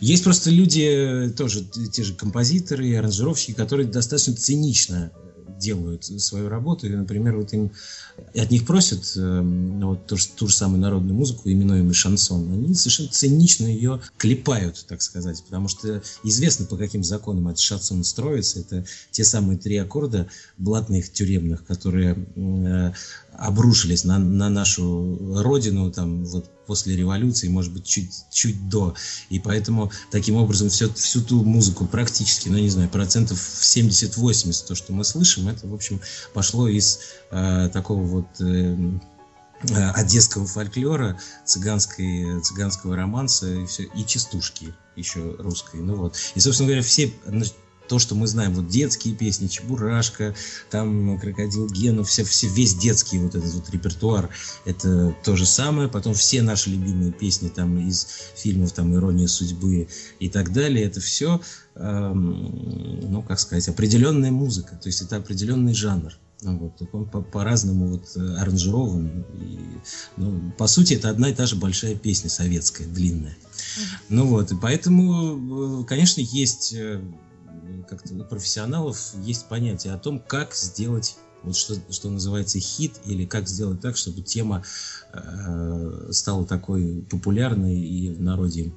Есть 0.00 0.24
просто 0.24 0.50
люди, 0.50 1.32
тоже 1.36 1.64
те 1.64 2.02
же 2.02 2.14
композиторы 2.14 2.86
и 2.86 2.94
аранжировщики, 2.94 3.52
которые 3.52 3.88
достаточно 3.88 4.34
цинично 4.36 5.10
делают 5.58 6.04
свою 6.04 6.48
работу. 6.48 6.86
И, 6.86 6.90
например, 6.90 7.36
вот 7.36 7.52
им 7.52 7.70
от 8.34 8.50
них 8.50 8.66
просят 8.66 9.12
э, 9.16 9.40
вот 9.82 10.06
ту, 10.06 10.16
ту 10.36 10.48
же 10.48 10.54
самую 10.54 10.80
народную 10.80 11.14
музыку, 11.14 11.48
именуемый 11.48 11.94
шансон. 11.94 12.50
Они 12.52 12.74
совершенно 12.74 13.08
цинично 13.08 13.66
ее 13.66 14.00
клепают, 14.16 14.84
так 14.88 15.02
сказать, 15.02 15.42
потому 15.44 15.68
что 15.68 16.02
известно, 16.24 16.66
по 16.66 16.76
каким 16.76 17.04
законам 17.04 17.48
этот 17.48 17.60
шансон 17.60 18.04
строится. 18.04 18.60
Это 18.60 18.84
те 19.10 19.24
самые 19.24 19.58
три 19.58 19.76
аккорда 19.76 20.28
блатных 20.56 21.12
тюремных, 21.12 21.64
которые 21.64 22.16
э, 22.36 22.92
обрушились 23.38 24.04
на, 24.04 24.18
на 24.18 24.50
нашу 24.50 25.16
родину 25.42 25.92
там 25.92 26.24
вот 26.24 26.50
после 26.66 26.96
революции, 26.96 27.48
может 27.48 27.72
быть, 27.72 27.86
чуть, 27.86 28.12
чуть 28.30 28.68
до. 28.68 28.94
И 29.30 29.38
поэтому 29.38 29.90
таким 30.10 30.36
образом 30.36 30.68
все, 30.68 30.92
всю 30.92 31.22
ту 31.22 31.44
музыку 31.44 31.86
практически, 31.86 32.48
ну 32.48 32.58
не 32.58 32.68
знаю, 32.68 32.88
процентов 32.90 33.38
70-80 33.38 34.66
то, 34.66 34.74
что 34.74 34.92
мы 34.92 35.04
слышим, 35.04 35.48
это, 35.48 35.66
в 35.66 35.74
общем, 35.74 36.00
пошло 36.34 36.68
из 36.68 37.00
э, 37.30 37.70
такого 37.72 38.02
вот 38.02 38.26
э, 38.40 38.76
э, 39.70 39.90
одесского 39.92 40.44
фольклора, 40.44 41.18
цыганской, 41.44 42.42
цыганского 42.42 42.96
романса 42.96 43.46
и, 43.46 43.66
все, 43.66 43.84
и 43.84 44.04
частушки 44.04 44.74
еще 44.96 45.36
русской. 45.38 45.80
Ну 45.80 45.94
вот. 45.94 46.16
И, 46.34 46.40
собственно 46.40 46.66
говоря, 46.66 46.82
все 46.82 47.14
то, 47.88 47.98
что 47.98 48.14
мы 48.14 48.26
знаем, 48.26 48.54
вот 48.54 48.68
детские 48.68 49.14
песни, 49.14 49.48
Чебурашка, 49.48 50.34
там 50.70 51.18
Крокодил 51.18 51.68
Гена, 51.68 52.04
все, 52.04 52.24
все, 52.24 52.48
весь 52.48 52.74
детский 52.74 53.18
вот 53.18 53.34
этот 53.34 53.52
вот 53.52 53.70
репертуар, 53.70 54.28
это 54.64 55.16
то 55.24 55.36
же 55.36 55.46
самое. 55.46 55.88
Потом 55.88 56.14
все 56.14 56.42
наши 56.42 56.70
любимые 56.70 57.12
песни 57.12 57.48
там 57.48 57.78
из 57.78 58.06
фильмов, 58.36 58.72
там 58.72 58.94
«Ирония 58.94 59.26
судьбы» 59.26 59.88
и 60.20 60.28
так 60.28 60.52
далее, 60.52 60.84
это 60.84 61.00
все, 61.00 61.40
эм, 61.74 63.10
ну, 63.10 63.22
как 63.22 63.40
сказать, 63.40 63.68
определенная 63.68 64.30
музыка, 64.30 64.76
то 64.76 64.88
есть 64.88 65.02
это 65.02 65.16
определенный 65.16 65.74
жанр. 65.74 66.12
Ну, 66.40 66.56
вот, 66.56 66.88
он 66.92 67.04
по- 67.06 67.20
по-разному 67.20 67.88
вот 67.88 68.12
э, 68.14 68.36
аранжирован. 68.36 69.24
И, 69.40 69.58
ну, 70.16 70.52
по 70.56 70.68
сути, 70.68 70.94
это 70.94 71.10
одна 71.10 71.30
и 71.30 71.34
та 71.34 71.46
же 71.46 71.56
большая 71.56 71.96
песня 71.96 72.30
советская, 72.30 72.86
длинная. 72.86 73.32
Mm-hmm. 73.32 73.82
Ну 74.10 74.26
вот, 74.26 74.52
и 74.52 74.54
поэтому, 74.54 75.80
э, 75.82 75.84
конечно, 75.84 76.20
есть 76.20 76.74
э, 76.74 77.02
как-то 77.84 78.14
у 78.14 78.24
профессионалов 78.24 78.98
есть 79.22 79.46
понятие 79.46 79.92
о 79.94 79.98
том, 79.98 80.20
как 80.20 80.54
сделать 80.54 81.16
вот 81.42 81.56
что, 81.56 81.74
что 81.90 82.10
называется 82.10 82.58
хит, 82.58 82.94
или 83.04 83.24
как 83.24 83.48
сделать 83.48 83.80
так, 83.80 83.96
чтобы 83.96 84.22
тема 84.22 84.64
э, 85.12 86.08
стала 86.10 86.44
такой 86.46 87.06
популярной 87.08 87.78
и 87.78 88.10
в 88.10 88.20
народе 88.20 88.72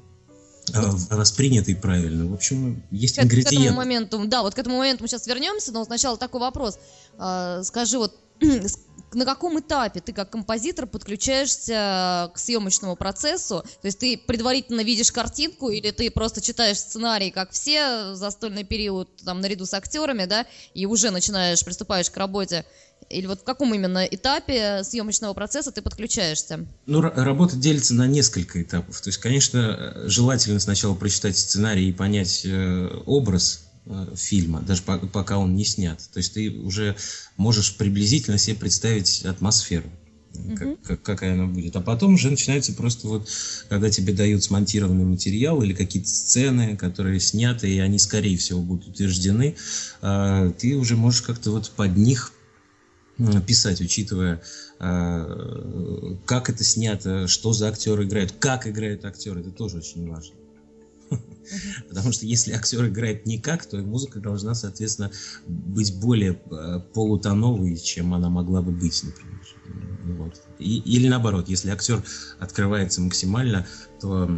э, 0.73 0.79
воспринятой 1.09 1.75
правильно. 1.75 2.27
В 2.27 2.33
общем, 2.33 2.83
есть 2.91 3.15
к, 3.15 3.23
ингредиенты. 3.23 3.55
К 3.55 3.61
этому 3.61 3.77
моменту, 3.77 4.27
да, 4.27 4.43
вот 4.43 4.53
к 4.53 4.59
этому 4.59 4.77
моменту 4.77 5.03
мы 5.03 5.07
сейчас 5.07 5.25
вернемся, 5.27 5.71
но 5.71 5.83
сначала 5.85 6.17
такой 6.17 6.39
вопрос. 6.41 6.77
Э, 7.17 7.61
скажи, 7.63 7.97
вот 7.97 8.15
на 9.13 9.25
каком 9.25 9.59
этапе 9.59 9.99
ты 9.99 10.13
как 10.13 10.29
композитор 10.29 10.87
подключаешься 10.87 12.31
к 12.33 12.37
съемочному 12.37 12.95
процессу? 12.95 13.63
То 13.81 13.85
есть 13.85 13.99
ты 13.99 14.17
предварительно 14.17 14.81
видишь 14.81 15.11
картинку 15.11 15.69
или 15.69 15.91
ты 15.91 16.09
просто 16.11 16.41
читаешь 16.41 16.77
сценарий, 16.77 17.31
как 17.31 17.51
все, 17.51 18.15
застольный 18.15 18.63
период, 18.63 19.09
там, 19.23 19.41
наряду 19.41 19.65
с 19.65 19.73
актерами, 19.73 20.25
да, 20.25 20.45
и 20.73 20.85
уже 20.85 21.11
начинаешь, 21.11 21.63
приступаешь 21.63 22.09
к 22.09 22.17
работе? 22.17 22.65
Или 23.09 23.25
вот 23.25 23.41
в 23.41 23.43
каком 23.43 23.73
именно 23.73 24.05
этапе 24.05 24.83
съемочного 24.83 25.33
процесса 25.33 25.71
ты 25.71 25.81
подключаешься? 25.81 26.65
Ну, 26.85 27.01
работа 27.01 27.57
делится 27.57 27.93
на 27.93 28.07
несколько 28.07 28.61
этапов. 28.61 29.01
То 29.01 29.09
есть, 29.09 29.19
конечно, 29.19 29.93
желательно 30.05 30.59
сначала 30.59 30.93
прочитать 30.93 31.37
сценарий 31.37 31.89
и 31.89 31.93
понять 31.93 32.41
э, 32.45 33.01
образ 33.05 33.65
Э, 33.65 33.70
фильма, 34.15 34.61
даже 34.61 34.83
по, 34.83 34.97
пока 34.97 35.37
он 35.37 35.55
не 35.55 35.65
снят. 35.65 35.99
То 36.13 36.17
есть 36.17 36.33
ты 36.33 36.51
уже 36.51 36.95
можешь 37.37 37.75
приблизительно 37.77 38.37
себе 38.37 38.55
представить 38.55 39.25
атмосферу, 39.25 39.89
mm-hmm. 40.33 40.55
как, 40.55 40.81
как, 40.83 41.01
какая 41.01 41.33
она 41.33 41.47
будет. 41.47 41.75
А 41.75 41.81
потом 41.81 42.13
уже 42.13 42.29
начинается 42.29 42.73
просто 42.73 43.07
вот, 43.07 43.29
когда 43.69 43.89
тебе 43.89 44.13
дают 44.13 44.43
смонтированный 44.43 45.05
материал 45.05 45.61
или 45.61 45.73
какие-то 45.73 46.09
сцены, 46.09 46.77
которые 46.77 47.19
сняты, 47.19 47.69
и 47.69 47.79
они, 47.79 47.97
скорее 47.97 48.37
всего, 48.37 48.61
будут 48.61 48.89
утверждены, 48.89 49.55
э, 50.01 50.51
ты 50.57 50.75
уже 50.75 50.95
можешь 50.95 51.21
как-то 51.23 51.51
вот 51.51 51.71
под 51.71 51.97
них 51.97 52.33
писать, 53.45 53.81
учитывая, 53.81 54.41
э, 54.79 56.15
как 56.25 56.49
это 56.49 56.63
снято, 56.63 57.27
что 57.27 57.53
за 57.53 57.67
актеры 57.69 58.05
играют, 58.05 58.33
как 58.39 58.67
играют 58.67 59.05
актеры, 59.05 59.41
это 59.41 59.51
тоже 59.51 59.77
очень 59.77 60.09
важно. 60.09 60.35
Потому 61.87 62.11
что 62.11 62.25
если 62.25 62.53
актер 62.53 62.87
играет 62.87 63.25
никак, 63.25 63.65
то 63.65 63.77
и 63.77 63.81
музыка 63.81 64.19
должна, 64.19 64.53
соответственно, 64.55 65.11
быть 65.47 65.99
более 65.99 66.39
э, 66.49 66.79
полутоновой, 66.93 67.77
чем 67.77 68.13
она 68.13 68.29
могла 68.29 68.61
бы 68.61 68.71
быть, 68.71 69.03
например. 69.03 69.41
Вот. 70.17 70.41
И, 70.59 70.79
или 70.79 71.07
наоборот, 71.07 71.47
если 71.49 71.69
актер 71.69 72.03
открывается 72.39 73.01
максимально, 73.01 73.67
то 73.99 74.29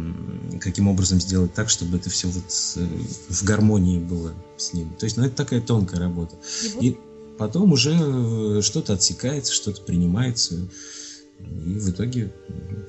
каким 0.60 0.88
образом 0.88 1.20
сделать 1.20 1.54
так, 1.54 1.70
чтобы 1.70 1.96
это 1.96 2.10
все 2.10 2.28
вот 2.28 2.44
э, 2.76 2.86
в 3.28 3.44
гармонии 3.44 3.98
было 3.98 4.34
с 4.56 4.72
ним. 4.72 4.94
То 4.96 5.04
есть, 5.04 5.16
ну, 5.16 5.24
это 5.24 5.36
такая 5.36 5.60
тонкая 5.60 6.00
работа. 6.00 6.36
И, 6.80 6.88
и 6.88 6.98
потом 7.38 7.72
уже 7.72 7.92
э, 7.94 8.62
что-то 8.62 8.94
отсекается, 8.94 9.52
что-то 9.52 9.82
принимается. 9.82 10.68
И 11.64 11.78
в 11.78 11.90
итоге 11.90 12.32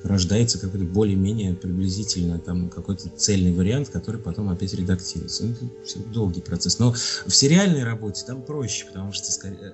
рождается 0.04 0.58
какой-то 0.58 0.84
более-менее 0.84 1.54
приблизительно 1.54 2.38
там 2.38 2.68
какой-то 2.68 3.08
цельный 3.10 3.52
вариант, 3.52 3.88
который 3.88 4.20
потом 4.20 4.48
опять 4.50 4.74
редактируется. 4.74 5.44
Ну, 5.46 5.52
это 5.52 6.08
долгий 6.12 6.40
процесс. 6.40 6.78
Но 6.78 6.92
в 6.92 7.30
сериальной 7.30 7.84
работе 7.84 8.24
там 8.26 8.42
проще, 8.42 8.86
потому 8.86 9.12
что 9.12 9.26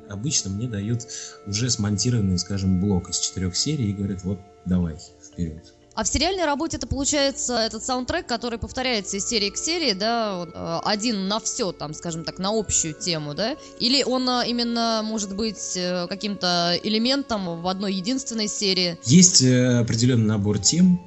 обычно 0.09 0.51
мне 0.51 0.69
дают 0.69 1.03
уже 1.47 1.71
смонтированный, 1.71 2.39
скажем, 2.39 2.81
блок 2.81 3.11
из 3.11 3.19
четырех 3.19 3.57
серий 3.57 3.91
и 3.91 3.93
говорят, 3.93 4.23
вот 4.25 4.39
давай, 4.65 4.97
вперед. 5.23 5.75
А 5.95 6.05
в 6.05 6.09
сериальной 6.09 6.47
работе 6.47 6.79
это 6.79 6.87
получается 6.87 7.59
этот 7.59 7.85
саундтрек, 7.85 8.27
который 8.27 8.59
повторяется 8.59 9.19
из 9.19 9.27
серии 9.27 9.51
к 9.51 9.59
серии, 9.59 9.93
да, 9.93 10.47
э, 10.47 10.81
один 10.85 11.29
на 11.29 11.39
все, 11.39 11.73
там, 11.73 11.93
скажем 11.93 12.25
так, 12.25 12.39
на 12.39 12.49
общую 12.51 12.95
тему, 12.95 13.35
да? 13.35 13.57
Или 13.79 14.03
он 14.03 14.27
э, 14.29 14.49
именно 14.49 15.03
может 15.05 15.37
быть 15.37 15.77
э, 15.77 16.07
каким-то 16.09 16.79
элементом 16.83 17.61
в 17.61 17.69
одной 17.69 17.93
единственной 17.95 18.49
серии? 18.49 18.99
Есть 19.05 19.43
определенный 19.43 20.27
набор 20.27 20.59
тем, 20.59 20.99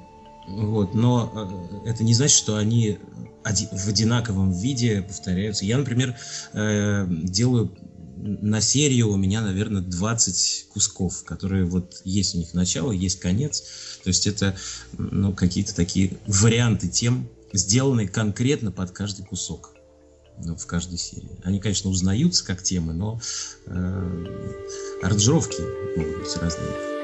вот, 0.48 0.94
но 0.94 1.82
это 1.86 2.04
не 2.04 2.14
значит, 2.14 2.38
что 2.38 2.58
они 2.58 3.00
в 3.44 3.88
одинаковом 3.88 4.52
виде 4.52 5.02
повторяются. 5.02 5.66
Я, 5.66 5.78
например, 5.78 6.16
делаю 6.54 7.72
на 8.18 8.62
серию 8.62 9.10
у 9.10 9.18
меня, 9.18 9.42
наверное, 9.42 9.82
20 9.82 10.68
кусков, 10.70 11.24
которые 11.24 11.66
вот 11.66 12.02
есть 12.06 12.36
у 12.36 12.38
них 12.38 12.54
начало, 12.54 12.92
есть 12.92 13.20
конец. 13.20 13.62
То 14.04 14.10
есть 14.10 14.28
это 14.28 14.56
ну, 14.98 15.34
какие-то 15.34 15.76
такие 15.76 16.18
варианты 16.28 16.88
тем, 16.88 17.30
сделанные 17.54 18.08
конкретно 18.08 18.72
под 18.72 18.92
каждый 18.92 19.26
кусок 19.26 19.74
ну, 20.44 20.56
в 20.56 20.66
каждой 20.66 20.98
серии. 20.98 21.40
Они, 21.44 21.60
конечно, 21.60 21.90
узнаются 21.90 22.46
как 22.46 22.62
темы, 22.62 22.94
но 22.94 23.20
э, 23.68 24.26
аранжировки 25.02 25.62
могут 25.98 26.20
быть 26.20 26.38
разные. 26.38 26.95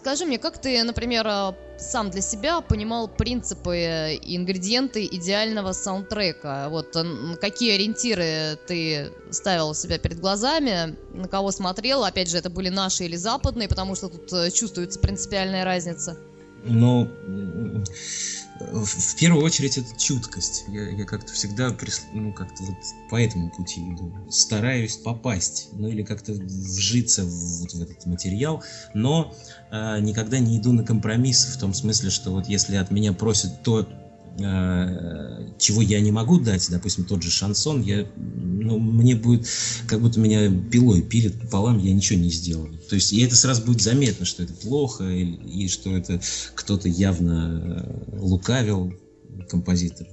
Скажи 0.00 0.24
мне, 0.24 0.38
как 0.38 0.56
ты, 0.56 0.82
например, 0.82 1.26
а, 1.28 1.54
сам 1.76 2.08
для 2.08 2.22
себя 2.22 2.62
понимал 2.62 3.06
принципы 3.06 4.18
и 4.22 4.34
ингредиенты 4.34 5.04
идеального 5.04 5.72
саундтрека? 5.72 6.68
Вот 6.70 6.96
какие 7.38 7.74
ориентиры 7.74 8.58
ты 8.66 9.12
ставил 9.30 9.74
себя 9.74 9.98
перед 9.98 10.18
глазами, 10.18 10.96
на 11.12 11.28
кого 11.28 11.50
смотрел? 11.50 12.02
Опять 12.04 12.30
же, 12.30 12.38
это 12.38 12.48
были 12.48 12.70
наши 12.70 13.04
или 13.04 13.16
западные, 13.16 13.68
потому 13.68 13.94
что 13.94 14.08
тут 14.08 14.32
э, 14.32 14.50
чувствуется 14.50 14.98
принципиальная 15.00 15.66
разница. 15.66 16.16
Ну, 16.64 17.10
в 18.60 19.16
первую 19.16 19.44
очередь 19.44 19.78
это 19.78 19.88
чуткость. 19.98 20.64
Я, 20.68 20.90
я 20.90 21.04
как-то 21.04 21.32
всегда 21.32 21.70
прис... 21.70 22.02
ну, 22.12 22.32
как-то 22.32 22.62
вот 22.64 22.76
по 23.08 23.20
этому 23.20 23.50
пути 23.50 23.80
иду. 23.80 24.12
Стараюсь 24.30 24.96
попасть, 24.96 25.68
ну 25.72 25.88
или 25.88 26.02
как-то 26.02 26.32
вжиться 26.32 27.24
в, 27.24 27.60
вот 27.60 27.72
в 27.72 27.82
этот 27.82 28.06
материал, 28.06 28.62
но 28.94 29.34
э, 29.70 30.00
никогда 30.00 30.38
не 30.38 30.58
иду 30.58 30.72
на 30.72 30.84
компромиссы 30.84 31.50
в 31.52 31.58
том 31.58 31.74
смысле, 31.74 32.10
что 32.10 32.30
вот 32.30 32.46
если 32.48 32.76
от 32.76 32.90
меня 32.90 33.12
просят 33.12 33.62
то, 33.62 33.88
чего 35.58 35.82
я 35.82 36.00
не 36.00 36.12
могу 36.12 36.38
дать, 36.38 36.68
допустим, 36.70 37.04
тот 37.04 37.22
же 37.22 37.30
шансон, 37.30 37.82
я, 37.82 38.06
ну, 38.16 38.78
мне 38.78 39.14
будет, 39.14 39.46
как 39.86 40.00
будто 40.00 40.20
меня 40.20 40.50
пилой 40.70 41.02
пилит 41.02 41.40
пополам, 41.40 41.78
я 41.78 41.92
ничего 41.92 42.18
не 42.18 42.30
сделаю. 42.30 42.78
То 42.88 42.94
есть, 42.94 43.12
и 43.12 43.20
это 43.20 43.36
сразу 43.36 43.64
будет 43.64 43.82
заметно, 43.82 44.24
что 44.24 44.42
это 44.42 44.52
плохо, 44.54 45.04
и, 45.04 45.24
и 45.24 45.68
что 45.68 45.96
это 45.96 46.20
кто-то 46.54 46.88
явно 46.88 48.08
э, 48.12 48.18
лукавил, 48.18 48.92
композитор 49.48 50.06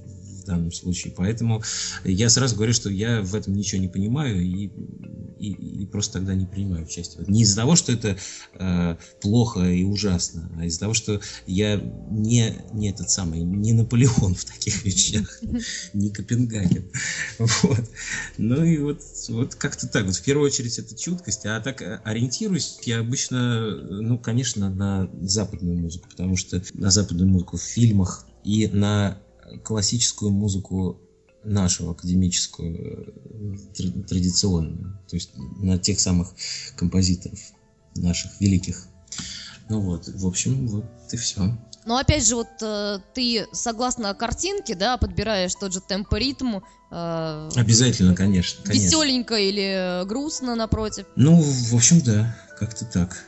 данном 0.48 0.72
случае. 0.72 1.12
Поэтому 1.16 1.62
я 2.04 2.28
сразу 2.30 2.56
говорю, 2.56 2.72
что 2.72 2.90
я 2.90 3.22
в 3.22 3.34
этом 3.34 3.54
ничего 3.54 3.80
не 3.80 3.88
понимаю 3.88 4.40
и, 4.40 4.70
и, 5.38 5.52
и 5.82 5.86
просто 5.86 6.14
тогда 6.14 6.34
не 6.34 6.46
принимаю 6.46 6.84
участие. 6.84 7.24
Не 7.26 7.42
из-за 7.42 7.56
того, 7.56 7.76
что 7.76 7.92
это 7.92 8.16
э, 8.54 8.96
плохо 9.20 9.60
и 9.60 9.84
ужасно, 9.84 10.50
а 10.58 10.64
из-за 10.64 10.80
того, 10.80 10.94
что 10.94 11.20
я 11.46 11.76
не, 12.10 12.54
не 12.72 12.90
этот 12.90 13.10
самый, 13.10 13.40
не 13.40 13.72
Наполеон 13.72 14.34
в 14.34 14.44
таких 14.44 14.84
вещах, 14.84 15.40
не 15.92 16.10
Копенгаген. 16.10 16.90
Вот. 17.38 17.90
Ну 18.36 18.64
и 18.64 18.78
вот, 18.78 19.02
вот 19.28 19.54
как-то 19.54 19.86
так. 19.88 20.06
Вот 20.06 20.16
в 20.16 20.22
первую 20.22 20.46
очередь 20.46 20.78
это 20.78 20.96
чуткость, 20.96 21.46
а 21.46 21.60
так 21.60 21.82
ориентируюсь 22.04 22.78
я 22.84 23.00
обычно, 23.00 23.76
ну, 23.76 24.18
конечно, 24.18 24.70
на 24.70 25.10
западную 25.20 25.78
музыку, 25.78 26.08
потому 26.08 26.36
что 26.36 26.62
на 26.74 26.90
западную 26.90 27.28
музыку 27.28 27.56
в 27.56 27.62
фильмах 27.62 28.26
и 28.44 28.66
на 28.68 29.18
классическую 29.64 30.30
музыку 30.30 31.00
нашу 31.44 31.90
академическую 31.90 33.14
э, 33.78 34.02
традиционную, 34.06 34.98
то 35.08 35.16
есть 35.16 35.30
на 35.36 35.78
тех 35.78 36.00
самых 36.00 36.34
композиторов 36.76 37.38
наших 37.96 38.40
великих. 38.40 38.86
Ну 39.68 39.80
вот, 39.80 40.08
в 40.08 40.26
общем, 40.26 40.66
вот 40.68 40.84
и 41.12 41.16
все. 41.16 41.56
Но 41.84 41.96
опять 41.96 42.26
же, 42.26 42.36
вот 42.36 42.48
э, 42.60 42.98
ты 43.14 43.46
согласно 43.52 44.14
картинке, 44.14 44.74
да, 44.74 44.96
подбираешь 44.96 45.54
тот 45.54 45.72
же 45.72 45.80
темп 45.80 46.12
ритм. 46.12 46.58
Э, 46.90 47.48
Обязательно, 47.54 48.14
конечно, 48.14 48.62
конечно. 48.64 48.84
Веселенько 48.84 49.36
или 49.36 50.04
грустно 50.06 50.54
напротив. 50.54 51.06
Ну, 51.16 51.40
в 51.40 51.74
общем, 51.74 52.00
да, 52.00 52.36
как-то 52.58 52.84
так. 52.84 53.24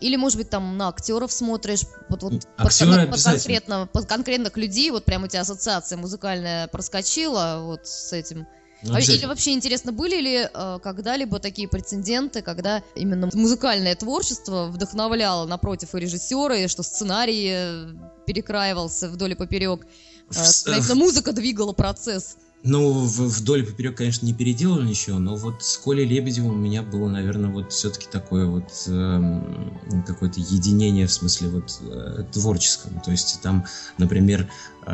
Или, 0.00 0.16
может 0.16 0.36
быть, 0.36 0.50
там 0.50 0.76
на 0.76 0.88
актеров 0.88 1.32
смотришь, 1.32 1.82
вот, 2.08 2.22
вот 2.22 2.46
Актеры 2.56 3.06
под, 3.06 3.10
под, 3.10 3.22
конкретно, 3.22 3.88
под 3.92 4.06
конкретных 4.06 4.56
людей, 4.56 4.90
вот 4.90 5.04
прям 5.04 5.24
у 5.24 5.26
тебя 5.26 5.40
ассоциация 5.40 5.96
музыкальная 5.96 6.68
проскочила 6.68 7.62
вот 7.64 7.86
с 7.86 8.12
этим. 8.12 8.46
Ну, 8.82 8.94
а, 8.94 9.00
или 9.00 9.26
вообще 9.26 9.52
интересно, 9.52 9.92
были 9.92 10.20
ли 10.20 10.48
э, 10.52 10.78
когда-либо 10.82 11.38
такие 11.38 11.68
прецеденты, 11.68 12.40
когда 12.40 12.82
именно 12.94 13.28
музыкальное 13.34 13.94
творчество 13.94 14.66
вдохновляло 14.66 15.46
напротив 15.46 15.94
и 15.94 16.00
режиссера, 16.00 16.56
и 16.56 16.66
что 16.66 16.82
сценарий 16.82 17.50
э, 17.52 17.88
перекраивался 18.26 19.08
вдоль 19.08 19.32
и 19.32 19.34
поперек, 19.34 19.86
э, 20.34 20.94
музыка 20.94 21.32
двигала 21.32 21.72
процесс? 21.74 22.36
Ну, 22.62 22.92
вдоль 23.04 23.64
поперек, 23.64 23.96
конечно, 23.96 24.26
не 24.26 24.34
переделали 24.34 24.86
ничего, 24.86 25.18
но 25.18 25.34
вот 25.34 25.62
с 25.62 25.78
Колей 25.78 26.04
Лебедевым 26.04 26.52
у 26.52 26.58
меня 26.58 26.82
было, 26.82 27.08
наверное, 27.08 27.48
вот 27.48 27.72
все-таки 27.72 28.06
такое 28.10 28.44
вот 28.44 28.70
э, 28.86 30.02
какое-то 30.06 30.40
единение 30.40 31.06
в 31.06 31.12
смысле 31.12 31.48
вот 31.48 31.80
э, 31.80 32.24
творческом. 32.30 33.00
То 33.00 33.12
есть 33.12 33.40
там, 33.40 33.64
например, 33.96 34.50
э, 34.86 34.92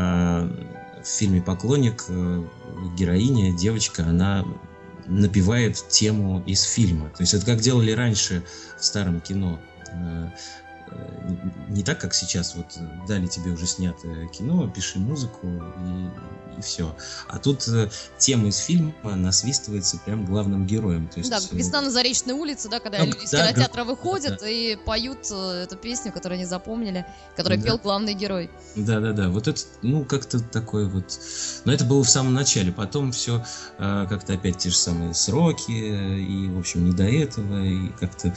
в 1.03 1.07
фильме 1.07 1.43
«Поклонник» 1.43 2.05
э, 2.09 2.45
героиня, 2.97 3.53
девочка, 3.57 4.05
она 4.05 4.45
напевает 5.07 5.89
тему 5.89 6.45
из 6.47 6.63
фильма. 6.63 7.11
То 7.11 7.23
есть 7.25 7.35
это 7.35 7.45
как 7.47 7.61
делали 7.61 7.91
раньше 7.91 8.45
в 8.79 8.85
старом 8.85 9.21
кино. 9.21 9.59
Э, 10.89 11.17
Э, 11.27 11.33
не 11.69 11.83
так, 11.83 12.01
как 12.01 12.15
сейчас, 12.15 12.55
вот 12.55 12.79
дали 13.09 13.27
тебе 13.27 13.51
уже 13.51 13.67
снятое 13.67 14.29
кино, 14.29 14.69
пиши 14.69 14.99
музыку 14.99 15.47
и, 15.47 16.59
и 16.59 16.63
все. 16.63 16.95
А 17.29 17.39
тут 17.39 17.67
э, 17.69 17.91
тема 18.19 18.49
из 18.49 18.59
фильма 18.59 18.95
насвистывается 19.05 19.99
прям 20.05 20.25
главным 20.25 20.67
героем. 20.67 21.09
То 21.09 21.19
есть, 21.19 21.31
да, 21.31 21.41
«Весна 21.51 21.81
на 21.81 21.91
Заречной 21.91 22.35
улице», 22.35 22.69
да, 22.69 22.81
когда 22.81 22.99
ну, 22.99 23.07
люди 23.07 23.19
да, 23.19 23.25
из 23.25 23.31
кинотеатра 23.31 23.85
да, 23.85 23.85
выходят 23.85 24.39
да. 24.41 24.49
и 24.49 24.77
поют 24.77 25.27
э, 25.31 25.65
эту 25.65 25.77
песню, 25.77 26.13
которую 26.13 26.37
они 26.37 26.47
запомнили, 26.47 27.05
которую 27.35 27.61
да. 27.61 27.67
пел 27.67 27.79
главный 27.79 28.15
герой. 28.15 28.51
Да-да-да, 28.77 29.29
вот 29.29 29.49
это, 29.49 29.61
ну, 29.83 30.05
как-то 30.05 30.41
такое 30.41 30.87
вот... 30.87 31.19
Но 31.65 31.73
это 31.73 31.85
было 31.85 32.05
в 32.05 32.09
самом 32.09 32.35
начале, 32.35 32.71
потом 32.71 33.13
все 33.13 33.45
э, 33.79 34.07
как-то 34.09 34.35
опять 34.35 34.59
те 34.59 34.71
же 34.71 34.77
самые 34.77 35.15
сроки, 35.15 35.73
и, 35.73 36.49
в 36.49 36.59
общем, 36.59 36.85
не 36.85 36.93
до 36.93 37.05
этого, 37.05 37.65
и 37.65 37.89
как-то... 37.99 38.33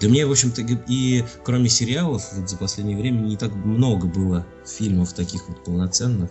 Для 0.00 0.10
меня, 0.10 0.26
в 0.26 0.30
общем-то, 0.30 0.60
и 0.60 0.97
кроме 1.44 1.68
сериалов, 1.68 2.22
вот 2.32 2.48
за 2.48 2.56
последнее 2.56 2.96
время 2.96 3.20
не 3.20 3.36
так 3.36 3.54
много 3.54 4.06
было 4.06 4.46
фильмов 4.66 5.12
таких 5.12 5.48
вот 5.48 5.64
полноценных. 5.64 6.30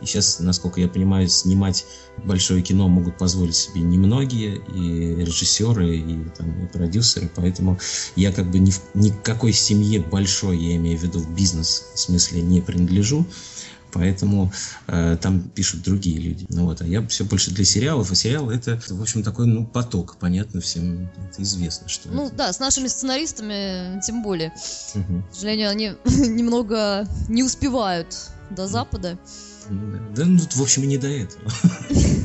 И 0.00 0.06
сейчас, 0.06 0.40
насколько 0.40 0.80
я 0.80 0.88
понимаю, 0.88 1.28
снимать 1.28 1.86
большое 2.24 2.62
кино 2.62 2.88
могут 2.88 3.18
позволить 3.18 3.56
себе 3.56 3.80
немногие, 3.80 4.56
и 4.74 5.24
режиссеры, 5.24 5.96
и, 5.96 6.24
там, 6.36 6.64
и 6.64 6.66
продюсеры, 6.66 7.30
поэтому 7.34 7.78
я 8.16 8.32
как 8.32 8.50
бы 8.50 8.58
ни, 8.58 8.70
в, 8.70 8.80
ни 8.94 9.10
какой 9.10 9.52
семье 9.52 10.00
большой, 10.00 10.58
я 10.58 10.76
имею 10.76 10.98
в 10.98 11.02
виду 11.02 11.20
в 11.20 11.34
бизнес 11.34 11.90
смысле, 11.94 12.42
не 12.42 12.60
принадлежу. 12.60 13.26
Поэтому 13.92 14.52
э, 14.86 15.16
там 15.20 15.42
пишут 15.42 15.82
другие 15.82 16.18
люди. 16.18 16.46
Ну 16.48 16.66
вот, 16.66 16.80
а 16.80 16.86
я 16.86 17.06
все 17.06 17.24
больше 17.24 17.50
для 17.50 17.64
сериалов, 17.64 18.10
а 18.10 18.14
сериал 18.14 18.50
это, 18.50 18.80
в 18.88 19.02
общем, 19.02 19.22
такой, 19.22 19.46
ну, 19.46 19.66
поток, 19.66 20.16
понятно 20.18 20.60
всем, 20.60 21.10
это 21.28 21.42
известно, 21.42 21.88
что 21.88 22.08
Ну 22.08 22.26
это. 22.26 22.36
да, 22.36 22.52
с 22.52 22.58
нашими 22.58 22.88
сценаристами 22.88 24.00
тем 24.00 24.22
более. 24.22 24.52
Угу. 24.94 25.22
К 25.30 25.34
сожалению, 25.34 25.70
они 25.70 25.92
немного 26.04 27.06
не 27.28 27.42
успевают 27.42 28.16
до 28.50 28.66
Запада. 28.66 29.18
Ну, 29.68 29.98
да, 30.14 30.24
ну, 30.24 30.38
в 30.38 30.62
общем, 30.62 30.82
и 30.82 30.86
не 30.86 30.98
до 30.98 31.08
этого. 31.08 31.50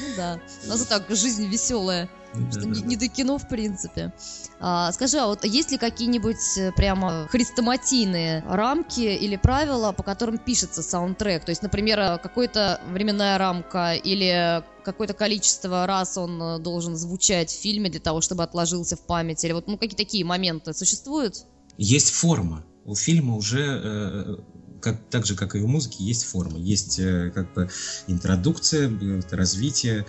Ну 0.00 0.16
да. 0.16 0.40
У 0.64 0.68
нас 0.68 0.82
и 0.82 0.88
так 0.88 1.04
жизнь 1.10 1.46
веселая. 1.46 2.08
Что 2.50 2.66
не, 2.66 2.82
не 2.82 2.96
до 2.96 3.08
кино, 3.08 3.38
в 3.38 3.48
принципе. 3.48 4.12
А, 4.60 4.92
скажи, 4.92 5.18
а 5.18 5.26
вот 5.26 5.44
есть 5.44 5.70
ли 5.70 5.78
какие-нибудь 5.78 6.58
э, 6.58 6.72
прямо 6.72 7.26
хрестоматийные 7.30 8.44
рамки 8.46 9.00
или 9.00 9.36
правила, 9.36 9.92
по 9.92 10.02
которым 10.02 10.38
пишется 10.38 10.82
саундтрек? 10.82 11.44
То 11.44 11.50
есть, 11.50 11.62
например, 11.62 11.98
э, 11.98 12.18
какая-то 12.18 12.80
временная 12.90 13.38
рамка 13.38 13.94
или 13.94 14.62
какое-то 14.84 15.14
количество 15.14 15.86
раз 15.86 16.18
он 16.18 16.42
э, 16.42 16.58
должен 16.58 16.96
звучать 16.96 17.50
в 17.50 17.58
фильме 17.58 17.88
для 17.88 18.00
того, 18.00 18.20
чтобы 18.20 18.42
отложился 18.42 18.96
в 18.96 19.06
памяти? 19.06 19.46
Или 19.46 19.52
вот 19.52 19.66
ну, 19.66 19.78
какие 19.78 19.96
такие 19.96 20.24
моменты 20.24 20.74
существуют? 20.74 21.46
Есть 21.78 22.10
форма. 22.10 22.64
У 22.84 22.94
фильма 22.94 23.36
уже 23.36 24.38
как, 24.86 25.00
так 25.10 25.26
же, 25.26 25.34
как 25.34 25.56
и 25.56 25.60
у 25.60 25.66
музыки, 25.66 26.02
есть 26.02 26.24
форма. 26.24 26.58
Есть 26.58 27.00
э, 27.00 27.32
как 27.34 27.52
бы 27.54 27.68
интродукция, 28.06 28.88
развитие, 29.32 30.06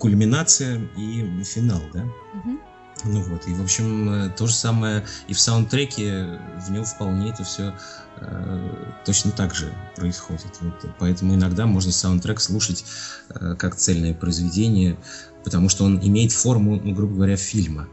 кульминация 0.00 0.80
и 0.96 1.44
финал, 1.44 1.80
да? 1.92 2.02
Угу. 2.02 2.58
Ну 3.04 3.22
вот, 3.22 3.46
и 3.46 3.54
в 3.54 3.62
общем, 3.62 4.10
э, 4.10 4.30
то 4.30 4.48
же 4.48 4.54
самое 4.54 5.04
и 5.28 5.32
в 5.32 5.40
саундтреке, 5.40 6.40
в 6.66 6.72
нем 6.72 6.84
вполне 6.84 7.30
это 7.30 7.44
все 7.44 7.72
э, 8.16 8.94
точно 9.04 9.30
так 9.30 9.54
же 9.54 9.72
происходит. 9.94 10.58
Вот, 10.60 10.74
поэтому 10.98 11.36
иногда 11.36 11.66
можно 11.66 11.92
саундтрек 11.92 12.40
слушать 12.40 12.84
э, 13.28 13.54
как 13.56 13.76
цельное 13.76 14.12
произведение, 14.12 14.96
потому 15.44 15.68
что 15.68 15.84
он 15.84 16.00
имеет 16.00 16.32
форму, 16.32 16.80
ну, 16.82 16.94
грубо 16.94 17.14
говоря, 17.14 17.36
фильма. 17.36 17.86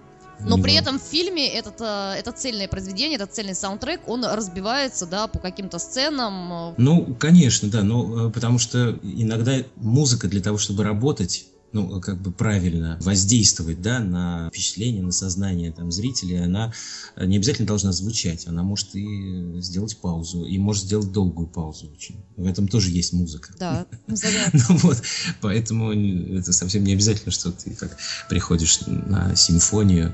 Но 0.46 0.58
при 0.58 0.74
этом 0.74 1.00
в 1.00 1.04
фильме 1.04 1.48
этот, 1.48 1.82
э, 1.82 2.16
это 2.18 2.32
цельное 2.32 2.68
произведение, 2.68 3.16
этот 3.16 3.34
цельный 3.34 3.56
саундтрек, 3.56 4.08
он 4.08 4.26
разбивается, 4.26 5.06
да, 5.06 5.28
по 5.28 5.40
каким-то 5.40 5.80
сценам. 5.80 6.74
Ну, 6.78 7.16
конечно, 7.20 7.70
да, 7.70 7.84
но 7.84 8.28
э, 8.28 8.32
потому 8.32 8.60
что 8.60 8.98
иногда 9.04 9.58
музыка 9.76 10.28
для 10.28 10.42
того, 10.42 10.58
чтобы 10.58 10.84
работать, 10.84 11.46
ну, 11.74 12.02
как 12.02 12.22
бы 12.22 12.32
правильно 12.32 12.98
воздействовать, 13.02 13.82
да, 13.82 14.00
на 14.00 14.50
впечатление, 14.50 15.04
на 15.04 15.12
сознание 15.12 15.72
там 15.72 15.92
зрителей, 15.92 16.44
она 16.44 16.74
не 17.18 17.38
обязательно 17.38 17.68
должна 17.68 17.92
звучать, 17.92 18.48
она 18.48 18.64
может 18.64 18.96
и 18.96 19.62
сделать 19.62 19.98
паузу, 19.98 20.46
и 20.46 20.58
может 20.58 20.84
сделать 20.84 21.12
долгую 21.12 21.48
паузу 21.48 21.92
очень. 21.96 22.16
В 22.36 22.46
этом 22.46 22.68
тоже 22.68 22.92
есть 22.92 23.14
музыка. 23.14 23.54
Да, 23.60 23.86
ну, 24.08 24.78
вот, 24.78 25.02
поэтому 25.42 25.92
это 25.92 26.54
совсем 26.54 26.84
не 26.84 26.94
обязательно, 26.94 27.32
что 27.32 27.52
ты 27.52 27.72
как 27.72 27.98
приходишь 28.30 28.82
на 28.88 29.36
симфонию 29.36 30.14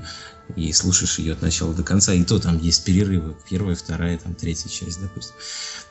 и 0.56 0.72
слушаешь 0.72 1.18
ее 1.18 1.32
от 1.32 1.42
начала 1.42 1.74
до 1.74 1.82
конца, 1.82 2.12
и 2.12 2.24
то 2.24 2.38
там 2.38 2.58
есть 2.58 2.84
перерывы, 2.84 3.36
первая, 3.48 3.74
вторая, 3.74 4.18
там 4.18 4.34
третья 4.34 4.68
часть, 4.68 5.00
допустим. 5.00 5.34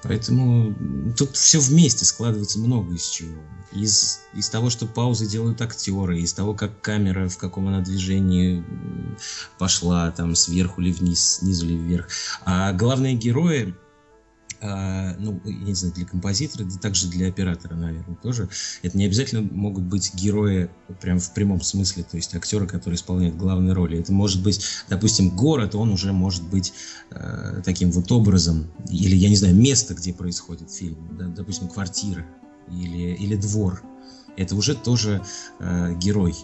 Поэтому 0.04 0.76
тут 1.18 1.36
все 1.36 1.60
вместе 1.60 2.06
складывается 2.06 2.60
много 2.60 2.94
из 2.94 3.08
чего. 3.08 3.42
Из, 3.74 4.22
из 4.34 4.50
того, 4.50 4.70
что 4.70 4.86
паузы 4.86 5.28
делают 5.28 5.62
актеры, 5.62 6.20
из 6.20 6.34
того, 6.34 6.54
как 6.54 6.82
камера, 6.82 7.28
в 7.28 7.38
каком 7.38 7.68
она 7.68 7.82
движении 7.82 8.64
пошла, 9.58 10.12
там 10.12 10.36
сверху 10.36 10.82
или 10.82 10.92
вниз, 10.92 11.38
снизу 11.40 11.66
или 11.66 11.76
вверх. 11.76 12.08
А 12.46 12.72
главные 12.74 13.16
герои, 13.16 13.76
а, 14.62 15.16
ну, 15.20 15.40
я 15.46 15.52
не 15.52 15.74
знаю, 15.74 15.94
для 15.94 16.06
композитора, 16.06 16.66
да 16.66 16.78
также 16.80 17.08
для 17.10 17.28
оператора, 17.28 17.76
наверное, 17.76 18.16
тоже. 18.16 18.50
Это 18.82 18.98
не 18.98 19.06
обязательно 19.06 19.42
могут 19.42 19.84
быть 19.84 20.14
герои 20.16 20.70
прям 21.02 21.20
в 21.20 21.34
прямом 21.34 21.62
смысле, 21.62 22.04
то 22.04 22.18
есть 22.18 22.34
актеры, 22.36 22.68
которые 22.68 22.96
исполняют 22.96 23.36
главные 23.36 23.74
роли. 23.74 24.00
Это 24.00 24.12
может 24.12 24.42
быть, 24.42 24.64
допустим, 24.90 25.30
город, 25.30 25.76
он 25.76 25.92
уже 25.92 26.12
может 26.12 26.44
быть 26.44 26.74
э, 27.12 27.62
таким 27.64 27.92
вот 27.92 28.12
образом, 28.12 28.68
или, 28.90 29.16
я 29.16 29.30
не 29.30 29.36
знаю, 29.36 29.56
место, 29.56 29.94
где 29.94 30.14
происходит 30.14 30.72
фильм, 30.72 30.98
да, 31.18 31.28
допустим, 31.28 31.68
квартира 31.68 32.26
или, 32.70 33.14
или 33.14 33.36
двор. 33.36 33.84
Это 34.38 34.56
уже 34.56 34.76
тоже 34.76 35.24
э, 35.60 35.96
герой. 35.96 36.36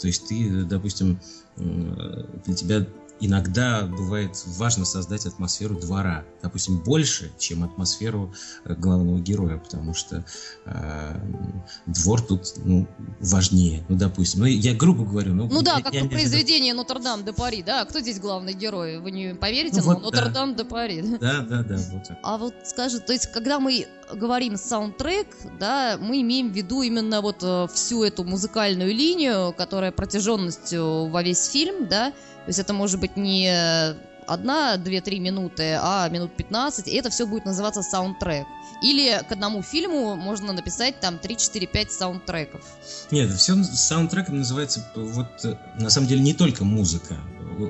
То 0.00 0.06
есть 0.06 0.28
ты, 0.28 0.64
допустим, 0.64 1.20
для 1.56 2.54
тебя 2.54 2.86
иногда 3.20 3.82
бывает 3.82 4.42
важно 4.46 4.84
создать 4.84 5.26
атмосферу 5.26 5.78
двора, 5.78 6.24
допустим, 6.42 6.78
больше, 6.78 7.30
чем 7.38 7.62
атмосферу 7.62 8.32
э, 8.64 8.74
главного 8.74 9.20
героя, 9.20 9.58
потому 9.58 9.94
что 9.94 10.24
э, 10.64 11.20
двор 11.86 12.22
тут 12.22 12.54
ну, 12.64 12.88
важнее. 13.20 13.84
Ну, 13.88 13.96
допустим, 13.96 14.40
ну, 14.40 14.46
я 14.46 14.74
грубо 14.74 15.04
говорю. 15.04 15.34
Ну, 15.34 15.48
ну 15.50 15.62
да, 15.62 15.76
я, 15.76 15.82
как 15.82 15.94
я, 15.94 16.04
в 16.04 16.08
произведении 16.08 16.72
Нотр-Дам 16.72 17.24
де 17.24 17.32
Пари, 17.32 17.62
да? 17.62 17.84
Кто 17.84 18.00
здесь 18.00 18.18
главный 18.18 18.54
герой? 18.54 18.98
Вы 18.98 19.10
не 19.10 19.34
поверите, 19.34 19.80
ну, 19.80 19.92
но 19.92 19.94
вот, 19.94 20.02
Нотр-Дам 20.02 20.54
да. 20.54 20.62
де 20.62 20.68
Пари. 20.68 21.02
Да, 21.20 21.40
да, 21.40 21.62
да. 21.62 21.78
Вот 21.92 22.08
так. 22.08 22.18
А 22.22 22.38
вот 22.38 22.54
скажи, 22.64 23.00
то 23.00 23.12
есть, 23.12 23.26
когда 23.32 23.60
мы 23.60 23.86
говорим 24.12 24.56
саундтрек, 24.56 25.28
да, 25.58 25.98
мы 26.00 26.20
имеем 26.22 26.52
в 26.52 26.56
виду 26.56 26.82
именно 26.82 27.20
вот 27.20 27.42
э, 27.42 27.66
всю 27.72 28.02
эту 28.02 28.24
музыкальную 28.24 28.92
линию, 28.94 29.52
которая 29.56 29.92
протяженностью 29.92 31.08
во 31.08 31.22
весь 31.22 31.46
фильм, 31.46 31.86
да, 31.88 32.12
то 32.44 32.48
есть 32.48 32.58
это 32.58 32.72
может 32.72 32.98
быть 32.98 33.09
не 33.16 33.96
одна, 34.26 34.76
две, 34.76 35.00
три 35.00 35.18
минуты, 35.18 35.78
а 35.80 36.08
минут 36.08 36.34
15, 36.36 36.86
и 36.88 36.96
это 36.96 37.10
все 37.10 37.26
будет 37.26 37.44
называться 37.44 37.82
саундтрек. 37.82 38.46
Или 38.82 39.20
к 39.28 39.32
одному 39.32 39.62
фильму 39.62 40.16
можно 40.16 40.52
написать 40.52 41.00
там 41.00 41.18
3, 41.18 41.36
4, 41.36 41.66
5 41.66 41.92
саундтреков. 41.92 42.62
Нет, 43.10 43.30
все 43.34 43.62
саундтреком 43.62 44.38
называется 44.38 44.88
вот 44.94 45.26
на 45.78 45.90
самом 45.90 46.06
деле 46.06 46.22
не 46.22 46.32
только 46.32 46.64
музыка. 46.64 47.16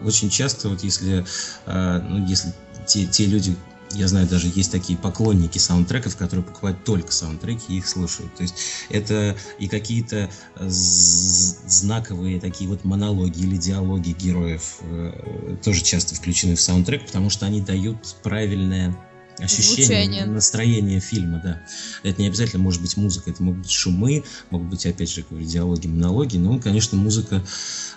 Очень 0.05 0.31
часто 0.31 0.69
вот 0.69 0.85
если, 0.85 1.25
э, 1.67 1.99
ну, 1.99 2.25
если 2.27 2.53
те, 2.87 3.07
те 3.07 3.27
люди, 3.27 3.57
я 3.93 4.09
знаю, 4.09 4.27
даже 4.29 4.51
есть 4.55 4.71
такие 4.71 4.99
поклонники 4.99 5.59
саундтреков, 5.59 6.17
которые 6.17 6.45
покупают 6.45 6.85
только 6.85 7.13
саундтреки 7.13 7.75
и 7.75 7.79
их 7.79 7.89
слушают. 7.89 8.35
То 8.35 8.43
есть 8.43 8.55
это 8.89 9.37
и 9.59 9.69
какие-то 9.69 10.31
знаковые 10.59 12.41
такие 12.41 12.69
вот 12.69 12.85
монологи 12.85 13.41
или 13.41 13.57
диалоги 13.57 14.11
героев 14.11 14.79
э, 14.83 15.57
тоже 15.63 15.83
часто 15.83 16.15
включены 16.15 16.55
в 16.55 16.61
саундтрек, 16.61 17.07
потому 17.07 17.31
что 17.31 17.47
они 17.47 17.61
дают 17.61 18.17
правильное 18.23 18.97
ощущение, 19.41 19.85
Звучание. 19.85 20.27
настроение 20.27 21.01
фильма, 21.01 21.41
да. 21.43 21.63
Это 22.03 22.21
не 22.21 22.29
обязательно 22.29 22.63
может 22.63 22.81
быть 22.81 22.97
музыка, 22.97 23.31
это 23.31 23.43
могут 23.43 23.63
быть 23.63 23.71
шумы, 23.71 24.25
могут 24.51 24.69
быть, 24.69 24.87
опять 24.87 25.11
же, 25.11 25.25
говорю, 25.29 25.47
диалоги, 25.47 25.87
монологи, 25.87 26.37
но, 26.37 26.59
конечно, 26.59 26.97
музыка 26.97 27.43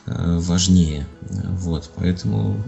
э, 0.06 0.40
важнее. 0.40 1.08
Вот, 1.30 1.92
поэтому 1.96 2.64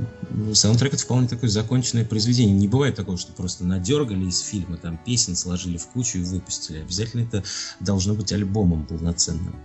саундтрек 0.54 0.94
это 0.94 1.04
вполне 1.04 1.28
такое 1.28 1.50
законченное 1.50 2.06
произведение. 2.06 2.56
Не 2.56 2.68
бывает 2.68 2.96
такого, 2.96 3.18
что 3.18 3.34
просто 3.34 3.66
надергали 3.66 4.26
из 4.26 4.40
фильма 4.40 4.78
там 4.78 5.00
песен, 5.06 5.36
сложили 5.36 5.78
в 5.78 5.88
кучу 5.88 6.20
и 6.20 6.24
выпустили. 6.24 6.80
Обязательно 6.80 7.22
это 7.22 7.44
должно 7.80 8.14
быть 8.14 8.32
альбомом 8.32 8.86
полноценным. 8.86 9.56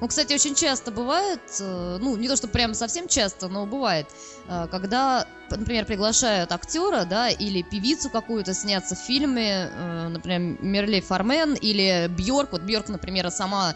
Ну, 0.00 0.08
кстати, 0.08 0.32
очень 0.32 0.54
часто 0.54 0.90
бывает, 0.90 1.40
э, 1.60 1.98
ну, 2.00 2.16
не 2.16 2.28
то, 2.28 2.36
что 2.36 2.48
прям 2.48 2.74
совсем 2.74 3.08
часто, 3.08 3.48
но 3.48 3.66
бывает, 3.66 4.06
э, 4.48 4.66
когда, 4.70 5.26
например, 5.50 5.84
приглашают 5.84 6.52
актера, 6.52 7.04
да, 7.04 7.28
или 7.28 7.62
певицу 7.62 8.10
какую-то 8.10 8.54
сняться 8.54 8.94
в 8.94 8.98
фильме, 8.98 9.70
э, 9.72 10.08
например, 10.08 10.58
Мерлей 10.62 11.00
Фармен 11.00 11.54
или 11.54 12.08
Бьорк. 12.08 12.52
Вот 12.52 12.62
Бьорк, 12.62 12.88
например, 12.88 13.30
сама 13.30 13.74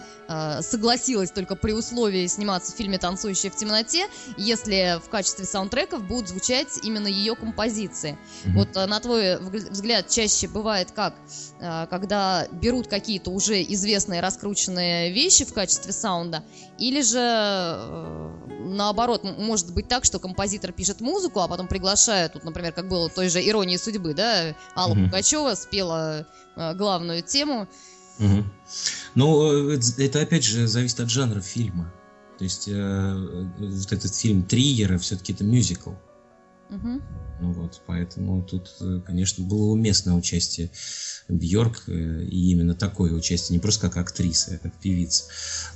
согласилась 0.60 1.30
только 1.30 1.54
при 1.54 1.70
условии 1.70 2.26
сниматься 2.26 2.72
в 2.72 2.76
фильме 2.76 2.98
«Танцующая 2.98 3.48
в 3.48 3.54
темноте», 3.54 4.08
если 4.36 5.00
в 5.04 5.08
качестве 5.08 5.44
саундтреков 5.44 6.02
будут 6.02 6.28
звучать 6.28 6.80
именно 6.82 7.06
ее 7.06 7.36
композиции. 7.36 8.18
Mm-hmm. 8.44 8.52
Вот 8.54 8.74
на 8.74 8.98
твой 8.98 9.38
взгляд 9.38 10.08
чаще 10.08 10.48
бывает 10.48 10.90
как, 10.90 11.14
когда 11.60 12.48
берут 12.50 12.88
какие-то 12.88 13.30
уже 13.30 13.62
известные 13.62 14.20
раскрученные 14.20 15.12
вещи 15.12 15.44
в 15.44 15.52
качестве 15.52 15.85
качестве 15.86 15.92
саунда. 15.92 16.42
Или 16.78 17.02
же 17.02 17.18
э, 17.18 18.30
наоборот, 18.64 19.24
может 19.24 19.72
быть 19.72 19.88
так, 19.88 20.04
что 20.04 20.18
композитор 20.18 20.72
пишет 20.72 21.00
музыку, 21.00 21.40
а 21.40 21.48
потом 21.48 21.68
приглашает, 21.68 22.32
тут, 22.32 22.44
например, 22.44 22.72
как 22.72 22.88
было 22.88 23.08
той 23.08 23.28
же 23.28 23.40
«Иронии 23.40 23.76
судьбы», 23.76 24.14
да, 24.14 24.54
Алла 24.74 24.92
угу. 24.92 25.04
Пугачева 25.04 25.54
спела 25.54 26.26
э, 26.56 26.74
главную 26.74 27.22
тему. 27.22 27.68
Угу. 28.18 28.44
Ну, 29.14 29.70
это 29.98 30.20
опять 30.20 30.44
же 30.44 30.66
зависит 30.66 31.00
от 31.00 31.10
жанра 31.10 31.40
фильма. 31.40 31.92
То 32.38 32.44
есть 32.44 32.68
э, 32.68 33.48
вот 33.58 33.92
этот 33.92 34.14
фильм 34.14 34.42
Триера 34.42 34.98
все-таки 34.98 35.32
это 35.32 35.44
мюзикл. 35.44 35.92
Угу. 36.68 37.02
Ну 37.40 37.52
вот, 37.52 37.82
поэтому 37.86 38.42
тут, 38.42 38.74
э, 38.80 39.00
конечно, 39.04 39.44
было 39.44 39.72
уместное 39.72 40.14
участие 40.14 40.70
Бьорк, 41.28 41.84
э, 41.86 42.24
и 42.24 42.50
именно 42.50 42.74
такое 42.74 43.12
участие, 43.12 43.56
не 43.56 43.60
просто 43.60 43.88
как 43.88 43.96
актриса, 43.98 44.54
а 44.54 44.58
как 44.58 44.74
певица. 44.74 45.24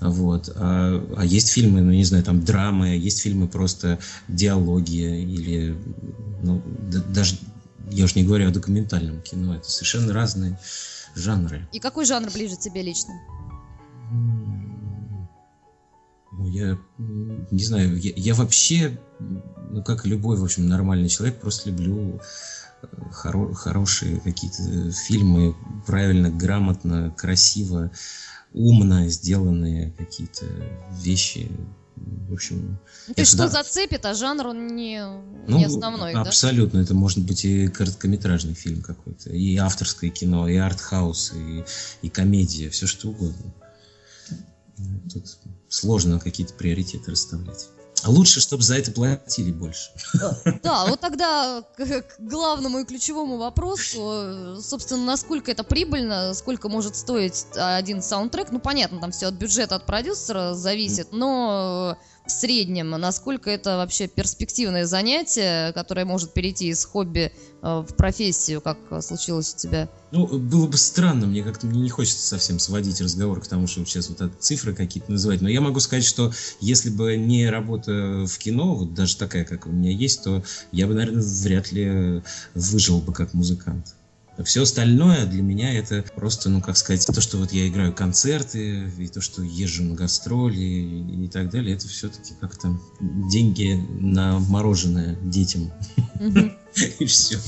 Вот. 0.01 0.51
А, 0.57 1.07
а 1.17 1.25
есть 1.25 1.51
фильмы, 1.51 1.83
ну, 1.83 1.93
не 1.93 2.05
знаю, 2.05 2.25
там 2.25 2.45
драмы, 2.45 2.97
есть 2.97 3.21
фильмы 3.21 3.47
просто 3.47 3.99
диалоги, 4.29 5.23
или, 5.23 5.77
ну, 6.43 6.63
даже 7.13 7.37
Я 7.91 8.05
уж 8.05 8.15
не 8.15 8.25
говорю 8.25 8.49
о 8.49 8.53
документальном 8.53 9.21
кино, 9.21 9.57
это 9.57 9.69
совершенно 9.69 10.13
разные 10.13 10.59
жанры. 11.17 11.69
И 11.73 11.81
какой 11.81 12.05
жанр 12.05 12.31
ближе 12.31 12.57
тебе 12.57 12.83
лично? 12.83 13.13
Ну, 16.41 16.47
я 16.49 16.79
не 17.51 17.63
знаю, 17.63 17.99
я, 17.99 18.13
я 18.17 18.35
вообще, 18.35 18.99
ну, 19.19 19.83
как 19.85 20.07
любой, 20.07 20.39
в 20.39 20.45
общем, 20.45 20.67
нормальный 20.67 21.11
человек, 21.11 21.39
просто 21.39 21.69
люблю 21.69 22.19
э, 22.83 22.87
хоро 23.13 23.53
хорошие 23.53 24.21
какие-то 24.21 24.91
фильмы, 24.91 25.55
правильно, 25.87 26.31
грамотно, 26.31 27.15
красиво, 27.15 27.91
умно 28.55 29.07
сделанные 29.09 29.91
какие-то 29.99 30.47
вещи. 30.93 31.51
В 31.97 32.33
общем... 32.33 32.79
Ну, 33.09 33.15
то 33.15 33.21
есть 33.21 33.35
что 33.35 33.49
зацепит, 33.49 34.07
а 34.07 34.15
жанр 34.15 34.47
он 34.47 34.69
не, 34.69 35.05
ну, 35.47 35.59
не 35.59 35.67
основной, 35.67 36.15
Абсолютно. 36.15 36.79
Да? 36.79 36.85
Это 36.85 36.95
может 36.95 37.19
быть 37.19 37.45
и 37.45 37.69
короткометражный 37.69 38.55
фильм 38.55 38.81
какой-то, 38.81 39.29
и 39.29 39.59
авторское 39.59 40.09
кино, 40.09 40.49
и 40.49 40.57
артхаус, 40.57 41.35
и, 41.35 41.65
и 42.01 42.09
комедия, 42.09 42.71
все 42.71 42.87
что 42.87 43.11
угодно. 43.11 43.53
Тут 45.13 45.27
сложно 45.71 46.21
какие-то 46.21 46.53
приоритеты 46.53 47.13
расставлять. 47.13 47.69
А 48.03 48.11
лучше, 48.11 48.41
чтобы 48.41 48.63
за 48.63 48.79
это 48.79 48.93
платили 48.93 49.53
больше. 49.53 49.91
Да, 50.63 50.87
вот 50.87 51.01
тогда 51.01 51.63
к, 51.77 52.05
главному 52.19 52.81
и 52.81 52.85
ключевому 52.85 53.37
вопросу, 53.37 54.57
собственно, 54.63 55.05
насколько 55.05 55.51
это 55.51 55.65
прибыльно, 55.65 56.33
сколько 56.33 56.71
может 56.71 56.97
стоить 56.97 57.45
один 57.55 58.03
саундтрек. 58.03 58.53
Ну, 58.53 58.59
понятно, 58.59 59.01
там 59.01 59.11
все 59.11 59.27
от 59.27 59.35
бюджета, 59.35 59.77
от 59.77 59.85
продюсера 59.87 60.55
зависит, 60.55 61.13
но 61.13 61.99
в 62.27 62.31
среднем, 62.31 62.91
насколько 62.91 63.51
это 63.51 63.77
вообще 63.77 64.07
перспективное 64.07 64.87
занятие, 64.87 65.73
которое 65.73 66.05
может 66.05 66.33
перейти 66.33 66.69
из 66.69 66.85
хобби 66.85 67.33
э, 67.63 67.85
в 67.89 67.97
профессию, 67.97 68.61
как 68.61 68.79
случилось 69.03 69.55
у 69.55 69.59
тебя? 69.59 69.89
Ну, 70.13 70.27
было 70.27 70.67
бы 70.67 70.77
странно, 70.77 71.27
мне 71.27 71.43
как-то 71.43 71.67
мне 71.67 71.81
не 71.81 71.91
хочется 71.91 72.27
совсем 72.27 72.59
сводить 72.59 73.01
разговор 73.01 73.41
к 73.41 73.47
тому, 73.47 73.67
что 73.67 73.85
сейчас 73.85 74.09
вот 74.09 74.33
цифры 74.41 74.75
какие-то 74.75 75.11
называть, 75.11 75.41
но 75.41 75.49
я 75.49 75.61
могу 75.61 75.81
сказать, 75.81 76.05
что 76.05 76.33
если 76.61 76.91
бы 76.91 77.17
не 77.17 77.49
работа 77.49 78.25
в 78.27 78.39
кино, 78.39 78.75
вот 78.75 78.95
даже 78.95 79.17
такая, 79.17 79.45
как 79.45 79.67
у 79.67 79.71
меня 79.71 79.91
есть, 79.91 80.23
то 80.25 80.43
я 80.73 80.87
бы, 80.87 80.95
наверное, 80.95 81.23
вряд 81.23 81.73
ли 81.73 82.23
выжил 82.55 83.01
бы 83.01 83.13
как 83.13 83.35
музыкант. 83.35 83.95
Все 84.45 84.63
остальное 84.63 85.27
для 85.27 85.43
меня 85.43 85.73
это 85.73 86.05
просто, 86.15 86.49
ну, 86.49 86.61
как 86.61 86.77
сказать, 86.77 87.07
то, 87.07 87.21
что 87.21 87.39
вот 87.39 87.53
я 87.53 87.69
играю 87.69 87.93
концерты, 87.93 88.91
и 88.99 89.09
то, 89.09 89.21
что 89.21 89.43
езжу 89.43 89.85
на 89.85 89.95
гастроли 89.95 90.57
и, 90.57 91.25
и 91.25 91.29
так 91.29 91.51
далее, 91.51 91.75
это 91.77 91.89
все-таки 91.89 92.35
как-то 92.41 92.79
деньги 93.01 93.81
на 94.01 94.39
мороженое 94.39 95.17
детям. 95.23 95.73
И 96.99 97.05
все. 97.05 97.39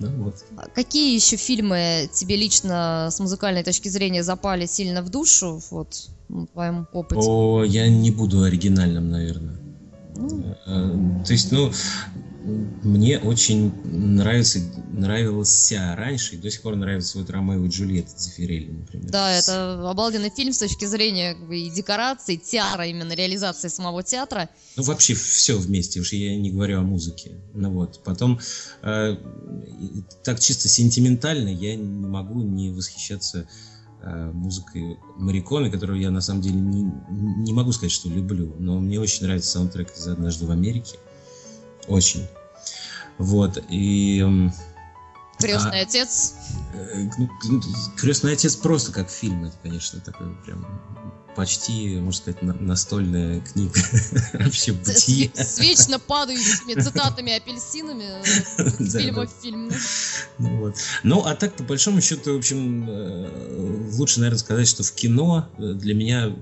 Ну, 0.00 0.24
вот. 0.24 0.44
А 0.56 0.68
какие 0.68 1.14
еще 1.14 1.36
фильмы 1.36 2.08
тебе 2.12 2.36
лично 2.36 3.08
с 3.10 3.18
музыкальной 3.18 3.64
точки 3.64 3.88
зрения 3.88 4.22
запали 4.22 4.66
сильно 4.66 5.02
в 5.02 5.08
душу, 5.08 5.60
вот, 5.70 6.08
в 6.28 6.46
твоем 6.46 6.86
опыте? 6.92 7.20
О, 7.20 7.64
я 7.64 7.88
не 7.88 8.12
буду 8.12 8.42
оригинальным, 8.42 9.10
наверное. 9.10 9.56
Ну. 10.14 10.56
Э, 10.66 11.24
то 11.24 11.32
есть, 11.32 11.50
ну, 11.50 11.72
мне 12.82 13.18
очень 13.18 13.72
нравится, 13.84 14.60
нравился 14.92 15.94
раньше 15.96 16.34
и 16.34 16.38
до 16.38 16.50
сих 16.50 16.62
пор 16.62 16.76
нравится 16.76 17.18
вот 17.18 17.28
Ромео 17.30 17.64
и 17.66 17.68
Джульетта 17.68 18.16
Дзефирелли, 18.16 18.70
например. 18.70 19.10
Да, 19.10 19.32
это 19.32 19.88
обалденный 19.90 20.30
фильм 20.30 20.52
с 20.52 20.58
точки 20.58 20.84
зрения 20.86 21.34
как 21.34 21.46
бы, 21.46 21.58
и 21.58 21.70
декораций, 21.70 22.36
театра, 22.36 22.86
именно 22.86 23.12
реализации 23.12 23.68
самого 23.68 24.02
театра. 24.02 24.48
Ну, 24.76 24.82
вообще 24.82 25.14
все 25.14 25.58
вместе, 25.58 26.00
уж 26.00 26.12
я 26.12 26.36
не 26.36 26.50
говорю 26.50 26.80
о 26.80 26.82
музыке. 26.82 27.32
Ну 27.54 27.70
вот, 27.70 28.02
потом 28.04 28.40
э, 28.82 29.16
так 30.24 30.40
чисто 30.40 30.68
сентиментально 30.68 31.48
я 31.48 31.76
не 31.76 32.06
могу 32.06 32.40
не 32.40 32.70
восхищаться 32.70 33.48
э, 34.02 34.30
музыкой 34.32 34.96
Мариконы, 35.16 35.70
которую 35.70 36.00
я 36.00 36.10
на 36.10 36.20
самом 36.20 36.40
деле 36.40 36.56
не, 36.56 36.90
не 37.10 37.52
могу 37.52 37.72
сказать, 37.72 37.92
что 37.92 38.08
люблю, 38.08 38.54
но 38.58 38.80
мне 38.80 38.98
очень 38.98 39.24
нравится 39.24 39.50
саундтрек 39.50 39.94
из 39.96 40.06
«Однажды 40.08 40.46
в 40.46 40.50
Америке». 40.50 40.98
Очень. 41.88 42.26
Вот, 43.18 43.62
и... 43.68 44.24
Крестный 45.38 45.80
а, 45.80 45.82
отец? 45.82 46.34
Э, 46.74 47.08
ну, 47.16 47.28
Крестный 47.96 48.32
отец 48.32 48.56
просто 48.56 48.90
как 48.90 49.08
фильм, 49.08 49.44
это, 49.44 49.56
конечно, 49.62 50.00
такой 50.00 50.34
прям 50.44 50.66
почти, 51.36 52.00
можно 52.00 52.12
сказать, 52.12 52.42
настольная 52.42 53.40
книга 53.40 53.78
вообще 54.32 54.72
бытия. 54.72 55.30
С 55.36 55.60
вечно 55.60 56.00
падающими 56.00 56.80
цитатами 56.80 57.36
апельсинами 57.36 58.20
фильма 58.98 59.26
в 59.26 59.30
фильм. 59.40 59.70
Ну, 60.38 60.74
ну, 61.04 61.20
а 61.24 61.36
так, 61.36 61.54
по 61.54 61.62
большому 61.62 62.00
счету, 62.00 62.34
в 62.34 62.38
общем, 62.38 62.88
э, 62.88 63.90
лучше, 63.92 64.18
наверное, 64.18 64.40
сказать, 64.40 64.66
что 64.66 64.82
в 64.82 64.90
кино 64.90 65.48
э, 65.56 65.74
для 65.74 65.94
меня 65.94 66.34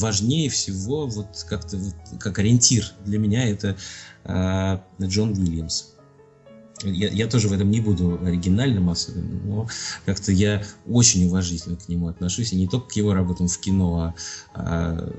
важнее 0.00 0.50
всего, 0.50 1.06
вот 1.06 1.28
как-то, 1.48 1.78
как 2.18 2.40
ориентир 2.40 2.90
для 3.04 3.18
меня 3.18 3.48
это 3.48 3.76
Джон 5.00 5.30
Уильямс. 5.30 5.84
Я, 6.82 7.08
я 7.08 7.26
тоже 7.26 7.48
в 7.48 7.52
этом 7.52 7.70
не 7.70 7.80
буду 7.80 8.18
оригинальным 8.24 8.90
особенно, 8.90 9.40
но 9.44 9.68
как-то 10.06 10.32
я 10.32 10.64
очень 10.86 11.26
уважительно 11.26 11.76
к 11.76 11.88
нему 11.88 12.08
отношусь, 12.08 12.52
и 12.52 12.56
не 12.56 12.68
только 12.68 12.88
к 12.88 12.92
его 12.96 13.12
работам 13.12 13.48
в 13.48 13.58
кино, 13.58 13.96
а, 13.96 14.14
а 14.54 15.12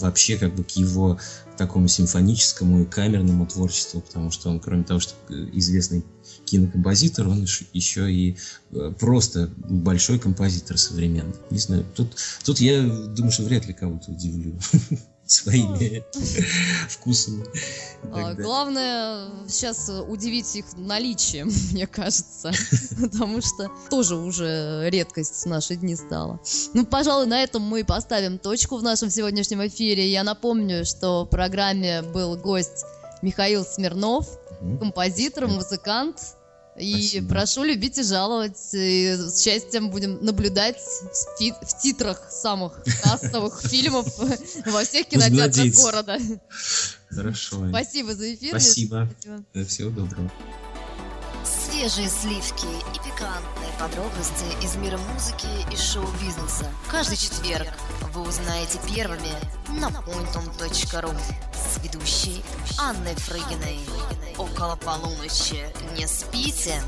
вообще 0.00 0.36
как 0.36 0.54
бы 0.54 0.64
к 0.64 0.70
его 0.70 1.18
такому 1.56 1.88
симфоническому 1.88 2.82
и 2.82 2.84
камерному 2.84 3.46
творчеству, 3.46 4.00
потому 4.00 4.30
что 4.30 4.50
он, 4.50 4.60
кроме 4.60 4.84
того, 4.84 5.00
что 5.00 5.14
известный 5.30 6.04
кинокомпозитор, 6.44 7.28
он 7.28 7.46
еще 7.72 8.12
и 8.12 8.36
э, 8.72 8.92
просто 8.98 9.50
большой 9.56 10.18
композитор 10.18 10.78
современный. 10.78 11.34
Не 11.50 11.58
знаю, 11.58 11.86
тут, 11.94 12.16
тут 12.44 12.60
я 12.60 12.82
думаю, 12.82 13.32
что 13.32 13.44
вряд 13.44 13.66
ли 13.66 13.72
кого-то 13.72 14.12
удивлю. 14.12 14.58
своими 15.26 16.04
вкусами. 16.88 17.44
А, 18.12 18.34
главное 18.34 19.28
сейчас 19.48 19.90
удивить 20.08 20.54
их 20.56 20.66
наличием, 20.76 21.50
мне 21.72 21.86
кажется, 21.86 22.52
потому 23.00 23.40
что 23.42 23.70
тоже 23.90 24.16
уже 24.16 24.88
редкость 24.90 25.44
в 25.44 25.46
наши 25.46 25.76
дни 25.76 25.96
стала. 25.96 26.40
Ну, 26.74 26.86
пожалуй, 26.86 27.26
на 27.26 27.42
этом 27.42 27.62
мы 27.62 27.84
поставим 27.84 28.38
точку 28.38 28.76
в 28.76 28.82
нашем 28.82 29.10
сегодняшнем 29.10 29.66
эфире. 29.66 30.08
Я 30.08 30.22
напомню, 30.22 30.84
что 30.84 31.24
в 31.24 31.28
программе 31.28 32.02
был 32.02 32.36
гость 32.36 32.84
Михаил 33.22 33.64
Смирнов, 33.64 34.28
композитор, 34.80 35.48
музыкант, 35.48 36.35
и 36.78 36.92
Спасибо. 36.92 37.28
прошу 37.28 37.64
любить 37.64 37.98
и 37.98 38.02
жаловать. 38.02 38.58
И 38.72 39.14
с 39.16 39.42
счастьем 39.42 39.90
будем 39.90 40.24
наблюдать 40.24 40.76
в, 40.78 41.38
ти- 41.38 41.52
в 41.52 41.82
титрах 41.82 42.20
самых 42.30 42.82
кассовых 43.02 43.60
фильмов 43.64 44.06
во 44.66 44.84
всех 44.84 45.06
кинотеатрах 45.06 45.74
города. 45.74 46.18
Хорошо. 47.08 47.68
Спасибо 47.68 48.14
за 48.14 48.34
эфир. 48.34 48.50
Спасибо. 48.50 49.08
Всего 49.66 49.90
доброго. 49.90 50.30
Свежие 51.76 52.08
сливки 52.08 52.64
и 52.64 52.98
пикантные 53.04 53.70
подробности 53.78 54.46
из 54.64 54.76
мира 54.76 54.96
музыки 54.96 55.46
и 55.70 55.76
шоу-бизнеса. 55.76 56.72
Каждый 56.88 57.18
четверг 57.18 57.68
вы 58.14 58.22
узнаете 58.22 58.78
первыми 58.88 59.28
на 59.78 59.88
pointum.ru 59.88 61.14
с 61.52 61.84
ведущей 61.84 62.42
Анной 62.78 63.14
Фрыгиной. 63.16 63.80
Около 64.38 64.76
полуночи 64.76 65.66
не 65.98 66.08
спите. 66.08 66.80